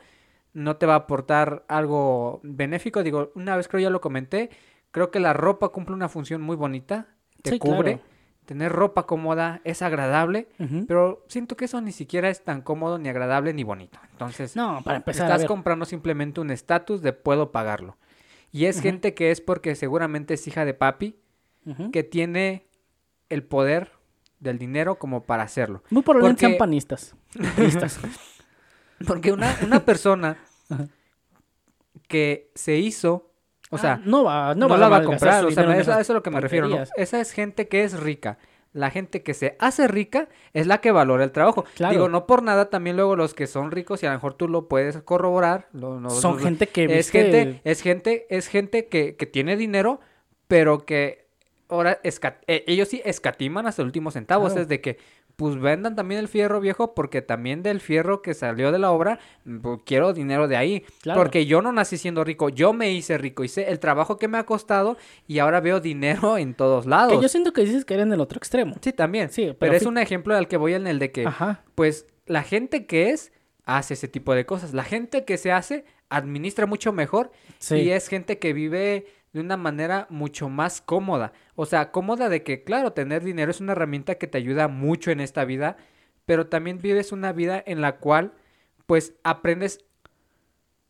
[0.53, 4.49] no te va a aportar algo benéfico, digo, una vez creo ya lo comenté,
[4.91, 7.07] creo que la ropa cumple una función muy bonita,
[7.43, 8.10] te Sí, cubre, claro.
[8.45, 10.47] Tener ropa cómoda es agradable,
[10.87, 13.99] pero siento que eso ni siquiera es tan cómodo, ni agradable, ni bonito.
[14.11, 17.97] Entonces, No, para empezar estás comprando simplemente un estatus de puedo pagarlo.
[18.51, 21.15] Y es gente que es porque seguramente es hija de papi,
[21.93, 22.67] que tiene
[23.29, 23.91] el poder
[24.39, 25.83] del dinero como para hacerlo.
[25.89, 27.15] Muy probablemente Porque- panistas.
[27.55, 27.99] Panistas.
[29.07, 30.37] Porque una, una persona
[32.07, 33.30] que se hizo,
[33.71, 35.71] o sea, Ah, no va, no, no, va la va a comprar, o sea, eso,
[35.71, 36.69] a esas eso es lo que me refiero.
[36.95, 38.37] Esa es gente que es rica.
[38.73, 41.65] la gente que se hace rica es la que valora el trabajo.
[41.75, 41.91] Claro.
[41.93, 44.47] Digo, no por nada también luego los que son ricos y a lo mejor tú
[44.47, 45.67] lo puedes corroborar.
[45.73, 49.99] lo- no- Son gente que es gente, es gente, es gente que, que tiene dinero,
[50.47, 51.25] pero que
[51.67, 54.45] ahora eh, ellos sí escatiman hasta el último centavo.
[54.45, 54.61] Claro.
[54.61, 54.97] Es de que
[55.41, 59.17] pues vendan también el fierro viejo porque también del fierro que salió de la obra
[59.63, 60.85] pues, quiero dinero de ahí.
[61.01, 61.19] Claro.
[61.19, 64.37] Porque yo no nací siendo rico, yo me hice rico, hice el trabajo que me
[64.37, 67.13] ha costado y ahora veo dinero en todos lados.
[67.13, 68.75] Que yo siento que dices que eres en el otro extremo.
[68.81, 69.31] Sí, también.
[69.31, 71.63] Sí, pero pero, es un ejemplo al que voy en el de que Ajá.
[71.73, 73.31] pues la gente que es
[73.65, 74.75] hace ese tipo de cosas.
[74.75, 77.77] La gente que se hace administra mucho mejor Sí.
[77.77, 81.33] y es gente que vive de una manera mucho más cómoda.
[81.55, 85.11] O sea, cómoda de que, claro, tener dinero es una herramienta que te ayuda mucho
[85.11, 85.77] en esta vida,
[86.25, 88.33] pero también vives una vida en la cual,
[88.85, 89.79] pues, aprendes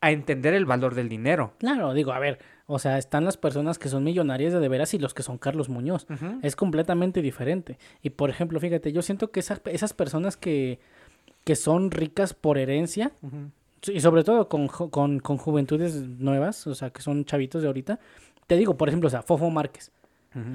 [0.01, 1.53] a entender el valor del dinero.
[1.59, 4.93] Claro, digo, a ver, o sea, están las personas que son millonarias de de veras
[4.95, 6.07] y los que son Carlos Muñoz.
[6.41, 7.77] Es completamente diferente.
[8.01, 10.79] Y por ejemplo, fíjate, yo siento que esas, esas personas que,
[11.43, 13.11] que son ricas por herencia,
[13.87, 17.99] y sobre todo con, con, con juventudes nuevas, o sea, que son chavitos de ahorita,
[18.51, 19.93] te digo, por ejemplo, o sea, Fofo Márquez.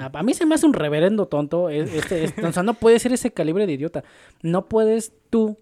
[0.03, 1.71] A, a mí se me hace un reverendo tonto.
[1.71, 4.05] es- Este, este, o sea, no puedes ser ese calibre de idiota.
[4.43, 5.57] No puedes tú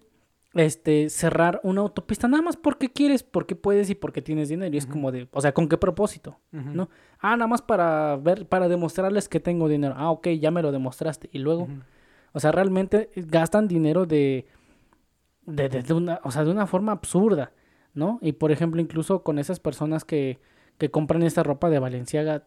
[0.54, 4.74] este, cerrar una autopista nada más porque quieres, porque puedes y porque tienes dinero.
[4.74, 6.40] Y es como de, o sea, ¿con qué propósito?
[6.74, 6.88] ¿No?
[7.20, 9.94] Ah, nada más para ver, para demostrarles que tengo dinero.
[9.96, 11.28] Ah, ok, ya me lo demostraste.
[11.32, 11.68] Y luego,
[12.32, 14.46] o sea, realmente gastan dinero de,
[15.46, 17.52] de, de- de una, o sea, de una forma absurda,
[17.94, 18.18] ¿no?
[18.22, 20.38] Y por ejemplo, incluso con esas personas que,
[20.78, 22.44] que compran esta ropa de Valenciaga,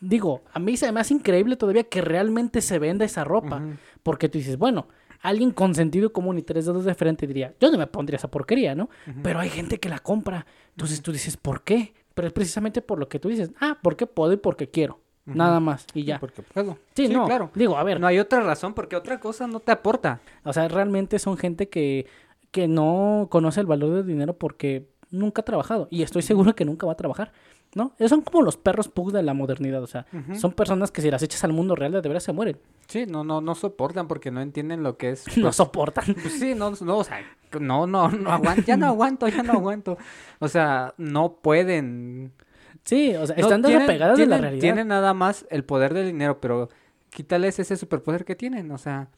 [0.00, 3.62] digo, a mí se me hace increíble todavía que realmente se venda esa ropa,
[4.02, 4.88] porque tú dices, bueno,
[5.20, 8.30] alguien con sentido común y tres dedos de frente diría, yo no me pondría esa
[8.30, 8.88] porquería, ¿no?
[9.22, 11.94] Pero hay gente que la compra, entonces tú dices, ¿por qué?
[12.14, 15.60] Pero es precisamente por lo que tú dices, ah, porque puedo y porque quiero, nada
[15.60, 16.18] más, y ya.
[16.18, 16.78] Porque puedo.
[16.94, 17.50] Sí, no, claro.
[17.54, 20.20] digo, a ver, No hay otra razón porque otra cosa no te aporta.
[20.44, 22.06] O sea, realmente son gente que,
[22.50, 25.88] que no conoce el valor del dinero porque nunca ha trabajado.
[25.90, 27.32] Y estoy seguro que nunca va a trabajar.
[27.74, 27.92] ¿No?
[27.98, 29.82] Esos son como los perros pug de la modernidad.
[29.82, 32.58] O sea, son personas que si las echas al mundo real de veras se mueren.
[32.88, 35.24] Sí, no, no, no soportan porque no entienden lo que es.
[35.36, 36.04] No pues, soportan.
[36.14, 37.20] pues sí, no, no, o sea,
[37.60, 39.98] no, no, no aguanto, ya no aguanto, ya no aguanto.
[40.40, 42.32] O sea, no pueden.
[42.84, 44.60] Sí, o sea, no, están desapegadas de la realidad.
[44.60, 46.70] Tienen nada más el poder del dinero, pero
[47.10, 49.08] quítales ese superpoder que tienen, o sea.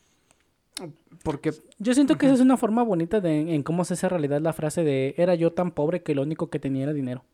[1.22, 1.54] Porque.
[1.78, 4.52] Yo siento que esa es una forma bonita de en cómo se hace realidad la
[4.52, 7.24] frase de era yo tan pobre que lo único que tenía era dinero.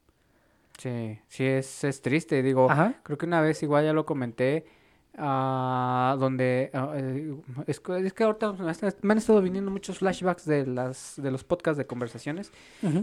[0.78, 2.42] Sí, sí, es, es triste.
[2.42, 2.94] Digo, Ajá.
[3.02, 4.64] creo que una vez igual ya lo comenté.
[5.20, 7.34] ah, donde eh,
[7.66, 8.70] es, que- es que ahorita me
[9.10, 12.52] han- estado viniendo muchos flashbacks de las de los podcasts de conversaciones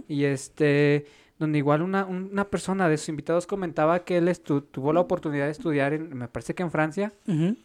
[0.07, 1.05] y este
[1.39, 5.01] donde igual una, un- una persona de sus invitados comentaba que él estu- tuvo la
[5.01, 7.57] oportunidad de estudiar en, me parece que en Francia Ujú.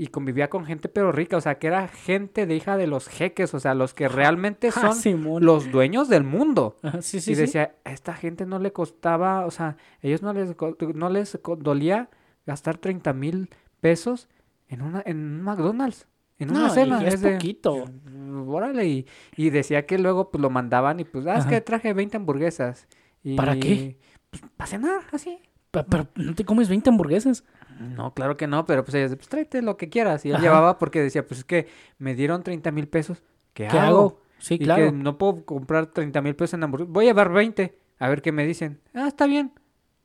[0.00, 3.08] Y convivía con gente pero rica, o sea que era gente de hija de los
[3.08, 5.44] jeques, o sea los que realmente Ah, son Simón.
[5.44, 6.76] los dueños del mundo.
[6.82, 10.32] Ajá, sí, sí, y decía, a esta gente no le costaba, o sea, ellos no
[10.32, 10.54] les,
[10.94, 12.08] no les dolía
[12.46, 14.28] gastar 30 mil pesos
[14.68, 16.06] en, una, en un McDonald's,
[16.38, 17.06] en No, una y cena.
[17.06, 17.84] es de, poquito.
[18.04, 21.60] "Mm, Órale, y, y decía que luego pues lo mandaban y pues, ah, es que
[21.60, 22.86] traje 20 hamburguesas.
[23.24, 23.98] Y, ¿Para qué?
[24.30, 25.40] Pues para cenar, así.
[25.72, 27.44] Pe- Pero, no te comes 20 hamburguesas.
[27.78, 30.24] No, claro que no, pero pues ellos, pues tráete lo que quieras.
[30.24, 30.44] Y él Ajá.
[30.44, 31.68] llevaba porque decía, pues es que
[31.98, 33.22] me dieron 30 mil pesos,
[33.54, 33.98] ¿qué, ¿Qué hago?
[33.98, 34.20] hago?
[34.38, 34.86] Sí, y claro.
[34.86, 36.92] que no puedo comprar 30 mil pesos en hamburguesas.
[36.92, 38.80] Voy a llevar 20, a ver qué me dicen.
[38.94, 39.52] Ah, está bien.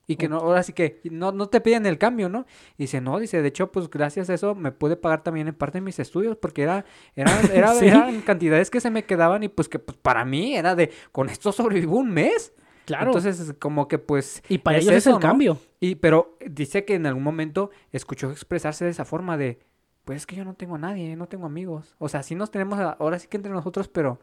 [0.06, 2.44] Y que no, ahora sí que no, no te piden el cambio, ¿no?
[2.76, 5.54] Y dice, no, dice, de hecho, pues gracias a eso me pude pagar también en
[5.54, 6.84] parte de mis estudios, porque era,
[7.16, 7.86] era, era, Sí.
[7.88, 11.30] eran cantidades que se me quedaban y pues que pues, para mí era de, con
[11.30, 12.52] esto sobrevivo un mes.
[12.84, 13.06] Claro.
[13.06, 14.42] Entonces, como que pues...
[14.48, 15.20] y para es ellos es eso, el ¿no?
[15.20, 15.58] cambio.
[15.80, 19.58] Y, pero dice que en algún momento escuchó expresarse de esa forma de,
[20.04, 21.94] pues es que yo no tengo a nadie, no tengo amigos.
[21.98, 24.20] O sea, sí nos tenemos ahora sí que entre nosotros, pero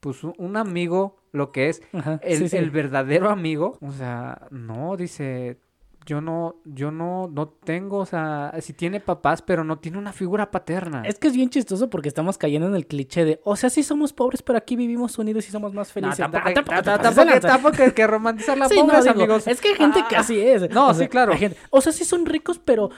[0.00, 2.56] pues un- un amigo, lo que es Ajá, el, sí, sí.
[2.56, 5.58] el verdadero amigo, o sea, no, dice,
[6.06, 10.12] yo no, yo no, no tengo, o sea, si tiene papás, pero no tiene una
[10.12, 11.02] figura paterna.
[11.06, 13.82] Es que es bien chistoso porque estamos cayendo en el cliché de, o sea, sí
[13.82, 16.18] somos pobres, pero aquí vivimos unidos y somos más No, felices.
[16.18, 19.46] tampoco, Ah, tampoco tampoco- tampoco que romantizar la Sí, no, pobreza, digo, amigos.
[19.46, 20.70] Es que hay gente que Ah, así es.
[20.70, 21.36] No, O sí, claro.
[21.36, 22.90] gente- o sea, sí son ricos, pero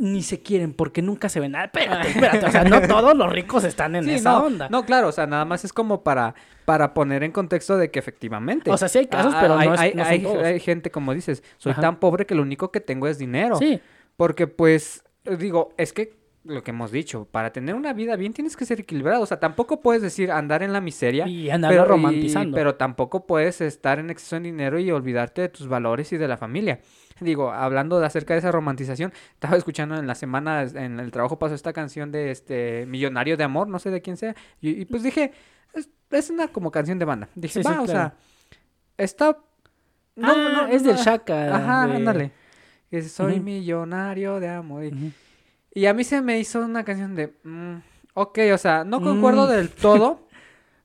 [0.00, 1.56] ni se quieren porque nunca se ven.
[1.56, 2.46] Ah, espérate, espérate.
[2.46, 4.68] O sea, no todos los ricos están en Sí, esa no, onda.
[4.68, 6.34] no, claro, o sea, nada más es como para,
[6.64, 8.70] para poner en contexto de que efectivamente.
[8.70, 10.44] O sea, sí hay casos, ah, pero hay, no es- hay, no son hay- todos.
[10.44, 11.80] hay gente, como dices, soy Ajá.
[11.80, 13.56] tan pobre que lo único que tengo es dinero.
[13.56, 13.80] Sí,
[14.16, 15.04] Porque, pues,
[15.38, 18.80] digo, es que lo que hemos dicho, para tener una vida bien tienes que ser
[18.80, 19.22] equilibrado.
[19.22, 21.26] O sea, tampoco puedes decir andar en la miseria.
[21.28, 22.54] Y andar pero, y- romantizando.
[22.54, 26.26] pero tampoco puedes estar en exceso en dinero y olvidarte de tus valores y de
[26.28, 26.80] la familia.
[27.20, 31.38] Digo, hablando de acerca de esa romantización, estaba escuchando en la semana, en el trabajo
[31.38, 34.84] pasó esta canción de este Millonario de Amor, no sé de quién sea, y, y
[34.84, 35.32] pues dije,
[35.74, 37.28] es, es una como canción de banda.
[37.34, 37.86] Dije, Sí, sí, va, o claro.
[37.86, 38.14] sea,
[38.96, 39.36] está...
[40.22, 41.54] Ah, es del no, Shaka.
[41.56, 42.32] Ajá, de- ándale.
[42.90, 44.84] Que soy millonario de amor.
[44.84, 45.12] y-.
[45.78, 47.76] y a mí se me hizo una canción de, mm,
[48.14, 49.50] ok, o sea, no concuerdo Mm.
[49.50, 50.26] del todo,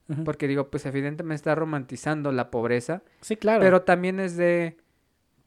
[0.25, 3.61] porque digo, pues evidentemente está romantizando la pobreza, Sí, claro.
[3.61, 4.77] pero también es de,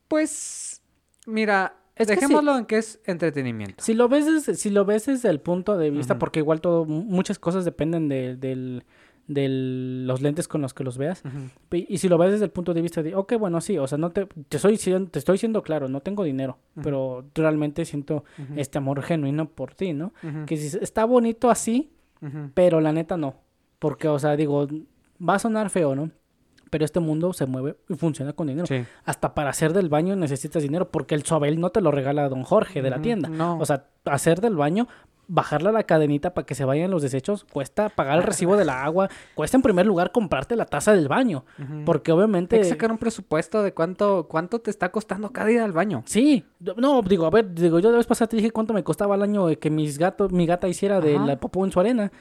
[0.08, 0.82] pues,
[1.26, 2.20] mira, Es que sí.
[2.20, 3.82] dejémoslo en que es entretenimiento.
[3.82, 6.84] Si lo ves desde, si lo ves desde el punto de vista, porque igual todo,
[6.84, 8.84] muchas cosas dependen de, del,
[9.26, 11.22] del- los lentes con los que los veas.
[11.24, 13.76] Ujú, Y, y si lo ves desde el punto de vista de, ok, bueno, sí,
[13.78, 16.82] o sea, no te, te, soy, te estoy diciendo claro, no tengo dinero, Ujú.
[16.84, 20.12] pero realmente siento ujú, este amor genuino por ti, ¿no?
[20.46, 21.90] Que si está bonito así,
[22.54, 23.34] pero la neta no.
[23.78, 24.66] Porque, o sea, digo,
[25.20, 26.10] va a sonar feo, ¿no?
[26.70, 28.66] Pero este mundo se mueve y funciona con dinero.
[28.66, 28.82] Sí.
[29.04, 32.42] Hasta para hacer del baño necesitas dinero, porque el suabel no te lo regala don
[32.42, 33.28] Jorge de la tienda.
[33.28, 33.58] No.
[33.60, 34.88] O sea, hacer del baño,
[35.28, 38.64] bajarle a la cadenita para que se vayan los desechos, cuesta pagar el recibo de
[38.64, 41.44] la agua, cuesta en primer lugar comprarte la taza del baño,
[41.84, 42.56] porque obviamente...
[42.56, 46.02] Hay que sacar un presupuesto de cuánto, cuánto te está costando cada ida al baño.
[46.06, 46.44] Sí,
[46.76, 49.22] no, digo, a ver, digo, yo la vez pasada te dije cuánto me costaba al
[49.22, 51.26] año eh, que mis gatos, mi gata hiciera de Ajá.
[51.26, 52.12] la popó en su arena.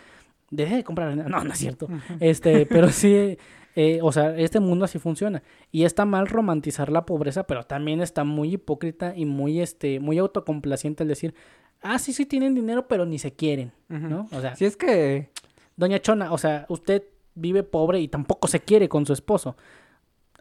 [0.51, 1.25] Dejé de comprar arena.
[1.27, 1.87] No, no es cierto.
[2.19, 3.37] Este, pero sí,
[3.75, 5.43] eh, o sea, este mundo así funciona.
[5.71, 10.17] Y está mal romantizar la pobreza, pero también está muy hipócrita y muy, este, muy
[10.17, 11.35] autocomplaciente el decir,
[11.81, 13.71] ah, sí, sí tienen dinero, pero ni se quieren.
[13.89, 14.27] ¿no?
[14.31, 15.29] O sea, Si es que...
[15.77, 17.03] Doña Chona, o sea, usted
[17.35, 19.57] vive pobre y tampoco se quiere con su esposo.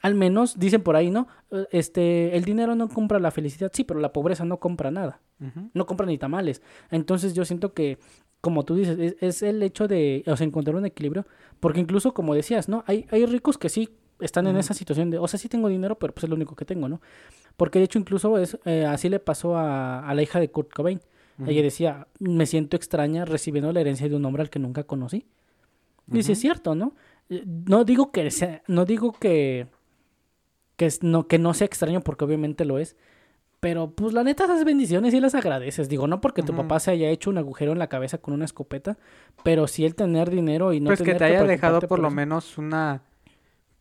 [0.01, 1.27] Al menos, dicen por ahí, ¿no?
[1.51, 5.21] Eh, Este, el dinero no compra la felicidad, sí, pero la pobreza no compra nada.
[5.75, 6.63] No compra ni tamales.
[6.91, 7.99] Entonces yo siento que,
[8.41, 11.27] como tú dices, es, es el hecho de, o sea, encontrar un equilibrio.
[11.59, 12.85] Porque incluso, como decías, ¿no?
[12.87, 15.99] Hay, hay ricos que sí están en esa situación de, o sea, sí tengo dinero,
[15.99, 17.01] pero pues es lo único que tengo, ¿no?
[17.57, 20.73] Porque de hecho incluso es, eh, así le pasó a, a la hija de Kurt
[20.73, 21.01] Cobain.
[21.47, 25.27] Ella decía, me siento extraña recibiendo la herencia de un hombre al que nunca conocí.
[26.13, 26.95] Y sí es cierto, ¿no?
[27.29, 29.67] Eh, No digo que sea, no digo que,
[30.77, 32.97] que, no, que no sea extraño porque obviamente lo es.
[33.61, 35.89] Pero pues la neta esas bendiciones sí las agradeces.
[35.89, 38.45] Digo, no porque tu papá se haya hecho un agujero en la cabeza con una
[38.45, 38.99] escopeta,
[39.43, 42.11] pero sí el tener dinero y no pues que tener te haya dejado por lo
[42.11, 43.01] menos una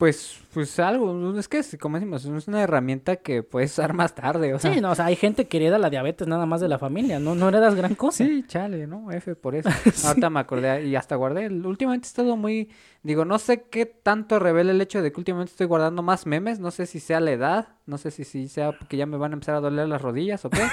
[0.04, 4.14] pues pues algo es que es, como decimos es una herramienta que puedes usar más
[4.14, 4.74] tarde o sea.
[4.74, 7.20] Sí, no, o sea, hay gente que hereda la diabetes nada más de la familia,
[7.22, 8.26] no, no heredas gran cosa.
[8.26, 9.70] sí chale no F por eso.
[10.06, 12.70] Ahorita me acordé y hasta guardé últimamente he estado muy
[13.01, 16.60] digo no sé qué tanto revela el hecho de que últimamente estoy guardando más memes
[16.60, 19.32] no sé si sea la edad no sé si, si sea porque ya me van
[19.32, 20.64] a empezar a doler las rodillas o qué.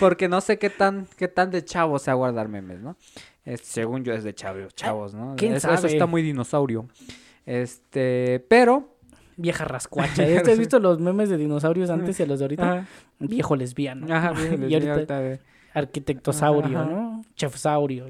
[0.00, 2.96] Porque no sé qué tan qué tan de chavo sea guardar memes no
[3.44, 5.92] Es- según yo es de chavos chavos no ¿quién eso, eso sabe?
[5.92, 6.88] está muy dinosaurio
[7.48, 8.94] este pero
[9.40, 10.26] Vieja rascuacha.
[10.26, 12.72] ¿Ya te has visto los memes de dinosaurios antes y a los de ahorita?
[12.72, 12.86] Ajá,
[13.20, 14.12] Viejo lesbiano.
[14.12, 15.40] ajá, bien, y bien, ahorita de-
[15.74, 16.90] arquitectosaurio, Ajá.
[16.90, 17.24] ¿no?
[17.36, 18.06] Chefsaurio.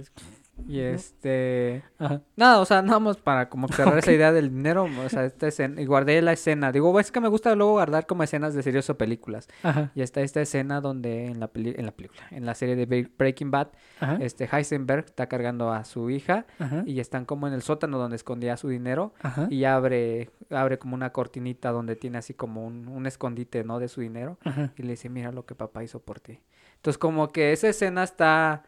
[0.66, 2.20] Y este Ajá.
[2.36, 5.48] Nada, o sea, nada más para como cerrar esa idea del dinero, o sea, esta
[5.48, 6.72] escena, y guardé la escena.
[6.72, 9.48] Digo, es que me gusta luego guardar como escenas de series o películas.
[9.62, 9.90] Ajá.
[9.94, 12.88] Y está esta escena donde en la, peli- en la película, en la serie de
[12.88, 13.68] Bre- Breaking Bad,
[14.00, 14.18] Ajá.
[14.20, 16.46] este Heisenberg está cargando a su hija
[16.86, 19.12] y están como en el sótano donde escondía su dinero
[19.50, 23.78] y abre, abre como una cortinita donde tiene así como un, un escondite, ¿no?
[23.78, 24.38] De su dinero
[24.76, 26.40] y le dice, mira lo que papá hizo por ti.
[26.76, 28.62] Entonces como que esa escena está,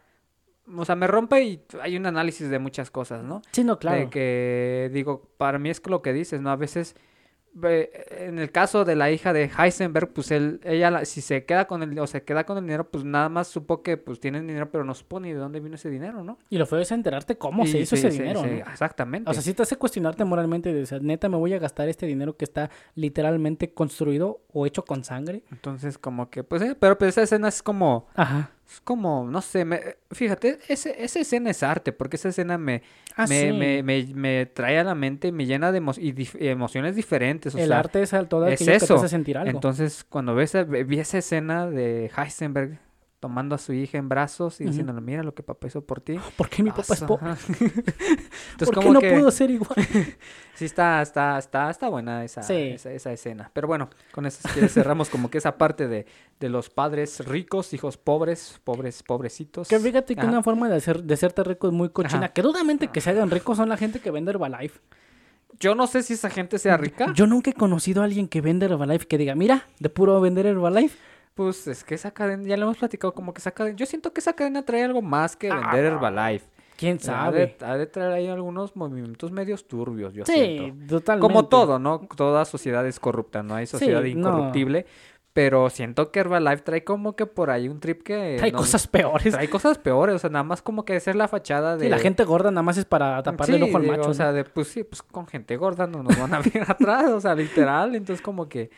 [0.75, 3.41] o sea, me rompe y hay un análisis de muchas cosas, ¿no?
[3.51, 3.97] Sí, no, claro.
[3.99, 6.49] De que, digo, para mí es lo que dices, ¿no?
[6.51, 6.95] A veces,
[7.53, 11.43] ve, en el caso de la hija de Heisenberg, pues él, ella, la- si se
[11.43, 14.21] queda con el, o se queda con el dinero, pues nada más supo que, pues
[14.21, 16.37] tienen dinero, pero no supo ni de dónde vino ese dinero, ¿no?
[16.49, 18.53] Y lo feo es enterarte cómo se hizo se- ese se- dinero, ¿no?
[18.71, 19.29] Exactamente.
[19.29, 21.89] O sea, sí te hace cuestionarte moralmente de, o sea, neta, me voy a gastar
[21.89, 25.43] este dinero que está literalmente construido o hecho con sangre.
[25.51, 28.51] Entonces, como que, pues, eh, pero pues esa escena es como, Ajá.
[28.71, 29.79] Es como, no sé, me,
[30.11, 32.81] fíjate, ese, esa escena es arte, porque esa escena me,
[33.15, 33.51] Ah, me, sí.
[33.51, 37.53] me, me, me trae a la mente, me llena de emo- y dif- emociones diferentes,
[37.53, 38.95] o el sea, arte es al todo es aquello que te eso.
[38.95, 39.51] hace sentir algo.
[39.51, 40.55] Entonces, cuando ves,
[40.87, 42.79] vi esa escena de Heisenberg
[43.21, 44.71] tomando a su hija en brazos y Ujú.
[44.71, 46.17] diciéndole, mira lo que papá hizo por ti.
[46.35, 47.27] ¿Por qué mi papá es pobre?
[47.49, 47.85] Entonces,
[48.65, 49.75] ¿Por qué no que puedo ser igual?
[50.55, 52.71] sí está, está, está, está buena esa, Sí.
[52.73, 53.49] esa, esa escena.
[53.53, 56.05] Pero bueno, con eso cerramos como que esa parte de,
[56.39, 59.67] de los padres ricos, hijos pobres, pobres, pobrecitos.
[59.67, 60.29] Que fíjate que Ajá.
[60.29, 62.25] una forma de, hacer, de serte rico es muy cochina.
[62.25, 62.33] Ajá.
[62.33, 64.79] Que dudamente que se hagan ricos son la gente que vende Herbalife.
[65.59, 67.13] Yo no sé si esa gente sea rica.
[67.13, 70.47] Yo nunca he conocido a alguien que vende Herbalife que diga, mira, de puro vender
[70.47, 70.97] Herbalife,
[71.33, 74.11] Pues es que esa cadena, ya lo hemos platicado, como que esa cadena, yo siento
[74.13, 75.97] que esa cadena trae algo más que Ah, vender no.
[75.97, 76.45] Herbalife.
[76.77, 77.57] ¿Quién Ha de, sabe?
[77.61, 80.97] ha de traer ahí algunos movimientos medios turbios, yo Sí, siento.
[80.97, 81.21] totalmente.
[81.33, 81.99] Como todo, ¿no?
[82.17, 84.29] Toda sociedad es corrupta, no hay sociedad Sí, no.
[84.29, 84.85] incorruptible.
[85.33, 88.37] Pero siento que Herbalife trae como que por ahí un trip que...
[88.41, 89.31] Hay no- cosas peores.
[89.33, 91.85] Trae cosas peores, o sea, nada más como que ser la fachada de...
[91.85, 94.01] Sí, la gente gorda nada más es para taparle el Sí, ojo al macho.
[94.01, 94.13] O ¿no?
[94.13, 97.21] sea, de, pues sí, pues con gente gorda no nos van a ver atrás, o
[97.21, 97.95] sea, literal.
[97.95, 98.71] Entonces, como que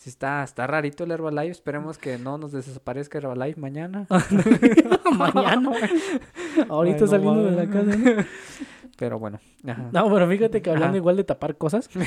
[0.00, 1.50] sí está, está rarito el Herbalife.
[1.50, 4.06] Esperemos que no nos desaparezca Herbalife mañana.
[5.12, 5.70] Mañana.
[6.68, 7.96] Ahorita Ay, no saliendo de la casa.
[7.96, 8.24] ¿no?
[8.96, 9.40] Pero bueno.
[9.66, 9.88] ajá.
[9.92, 10.96] No, pero fíjate que hablando Ajá.
[10.96, 11.88] igual de tapar cosas.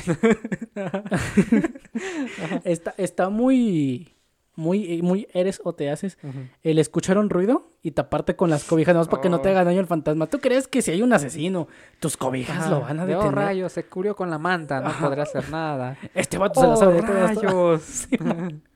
[2.64, 4.13] está, está muy,
[4.56, 6.18] muy, muy eres o te haces
[6.62, 9.50] el escuchar un ruido y taparte con las cobijas, nada más para que no te
[9.50, 9.52] Oh.
[9.52, 10.28] haga daño el fantasma.
[10.28, 11.68] ¿Tú crees que si hay un asesino,
[12.00, 13.34] tus cobijas Ajá, lo van a oh, detener?
[13.36, 15.98] rayos, se cubrió con la manta, no podrá hacer nada.
[16.14, 17.36] Este vato se la ¡Oh, sabe de todas.
[17.36, 18.08] rayos!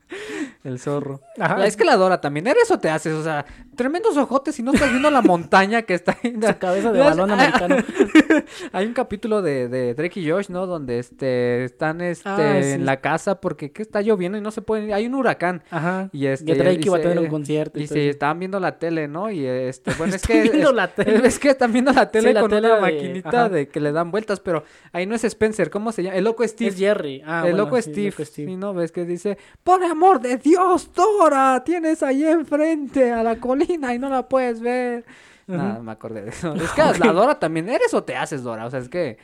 [0.64, 1.22] El zorro.
[1.40, 1.66] Ajá.
[1.66, 3.14] Es que la Dora también, ¿eres o te haces?
[3.14, 3.46] O sea,
[3.76, 6.34] tremendos ojotes y no estás viendo la montaña que está ahí.
[6.42, 7.78] Su cabeza de balón americano.
[8.74, 10.66] Hay un capítulo de, de Drake y Josh, ¿no?
[10.66, 12.70] Donde este, están este, Ah, sí.
[12.72, 14.92] en la casa porque ¿qué está lloviendo y no se pueden.
[14.94, 15.64] Hay un huracán.
[15.70, 16.10] Ajá.
[16.12, 16.52] Y este.
[16.52, 17.80] Y Drake iba a tener un concierto.
[17.80, 18.12] Y todo se eso.
[18.12, 19.30] estaban viendo la tele, ¿no?
[19.32, 20.42] Y este, bueno, es que.
[20.42, 21.28] viendo es, la tele.
[21.28, 23.50] es que están viendo la tele la con tele una de- maquinita ajá.
[23.50, 26.16] de que le dan vueltas, pero ahí no es Spencer, ¿cómo se llama?
[26.18, 26.72] El loco Steve.
[26.72, 27.22] Es Jerry.
[27.26, 28.52] Ah, el bueno, loco sí, Steve, loco Steve.
[28.52, 33.38] ¿sí no ves que dice, por amor de Dios, Dora, tienes ahí enfrente a la
[33.38, 35.06] colina y no la puedes ver.
[35.48, 36.54] Nada, me acordé de eso.
[36.56, 38.66] Es que la Dora también, ¿eres o te haces Dora?
[38.66, 39.18] O sea, es que,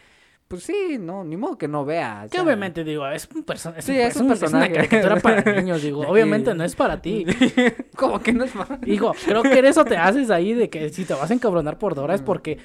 [0.47, 2.29] pues sí, no, ni modo que no veas.
[2.29, 3.81] Que obviamente digo, es un personaje.
[3.81, 4.73] Sí, es un Es una personaje.
[4.73, 6.01] caricatura para niños, digo.
[6.01, 7.25] Obviamente no es para ti.
[7.95, 8.67] Como que no es más.
[8.81, 11.95] Digo, creo que eso te haces ahí de que si te vas a encabronar por
[11.95, 12.57] Dora es porque,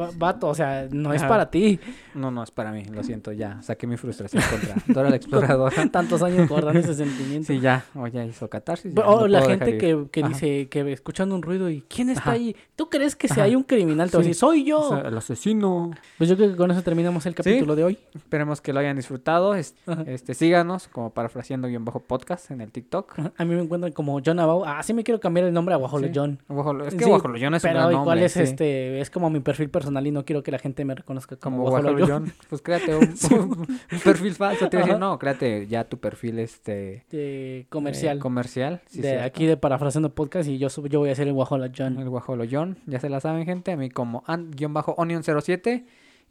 [0.00, 1.28] va- vato, o sea, no es Ajá.
[1.28, 1.78] para ti.
[2.14, 3.60] No, no, es para mí, lo siento, ya.
[3.62, 5.86] Saqué mi frustración contra Dora la exploradora.
[5.92, 7.46] Tantos años guardando ese sentimiento.
[7.52, 8.94] Sí, ya, o ya hizo catarsis.
[8.94, 12.22] ya, O no la gente que, que dice que escuchan un ruido y ¿quién está
[12.22, 12.30] Ajá.
[12.32, 12.56] ahí?
[12.76, 13.44] ¿Tú crees que si Ajá.
[13.44, 14.28] hay un criminal te va a Sí.
[14.30, 14.80] decir, soy yo?
[14.80, 15.90] O sea, el asesino.
[16.18, 17.98] Pues yo creo que con eso terminamos el capítulo de hoy.
[18.14, 19.54] Esperemos que lo hayan disfrutado.
[19.54, 23.18] Este, síganos como parafraseando guion bajo podcast en el TikTok.
[23.36, 24.64] A mí me encuentran como John Abau.
[24.64, 26.12] Ah, sí me quiero cambiar el nombre a Guajolo Sí.
[26.14, 26.38] John.
[26.48, 29.40] Guajolo- es que Sí, Guajolollón es un gran igual nombre, es este, es como mi
[29.40, 32.32] perfil personal y no quiero que la gente me reconozca como, Como Guajolo John.
[32.48, 34.68] Pues créate un, un- un perfil falso.
[34.68, 38.16] Te decir, no, créate ya tu perfil este de comercial.
[38.18, 38.80] eh, comercial.
[38.92, 39.24] de cierto.
[39.24, 41.98] aquí de parafraseando podcast y yo, yo voy a ser el Guajolo John.
[41.98, 42.78] El Guajolollón.
[42.86, 43.72] Ya se la saben, gente.
[43.72, 45.84] A mí como an- guion bajo Onion07.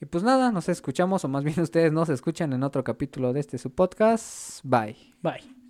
[0.04, 3.40] Y pues nada, nos escuchamos, o más bien ustedes nos escuchan en otro capítulo de
[3.40, 4.60] este su podcast.
[4.62, 4.98] Bye.
[5.22, 5.63] Bye.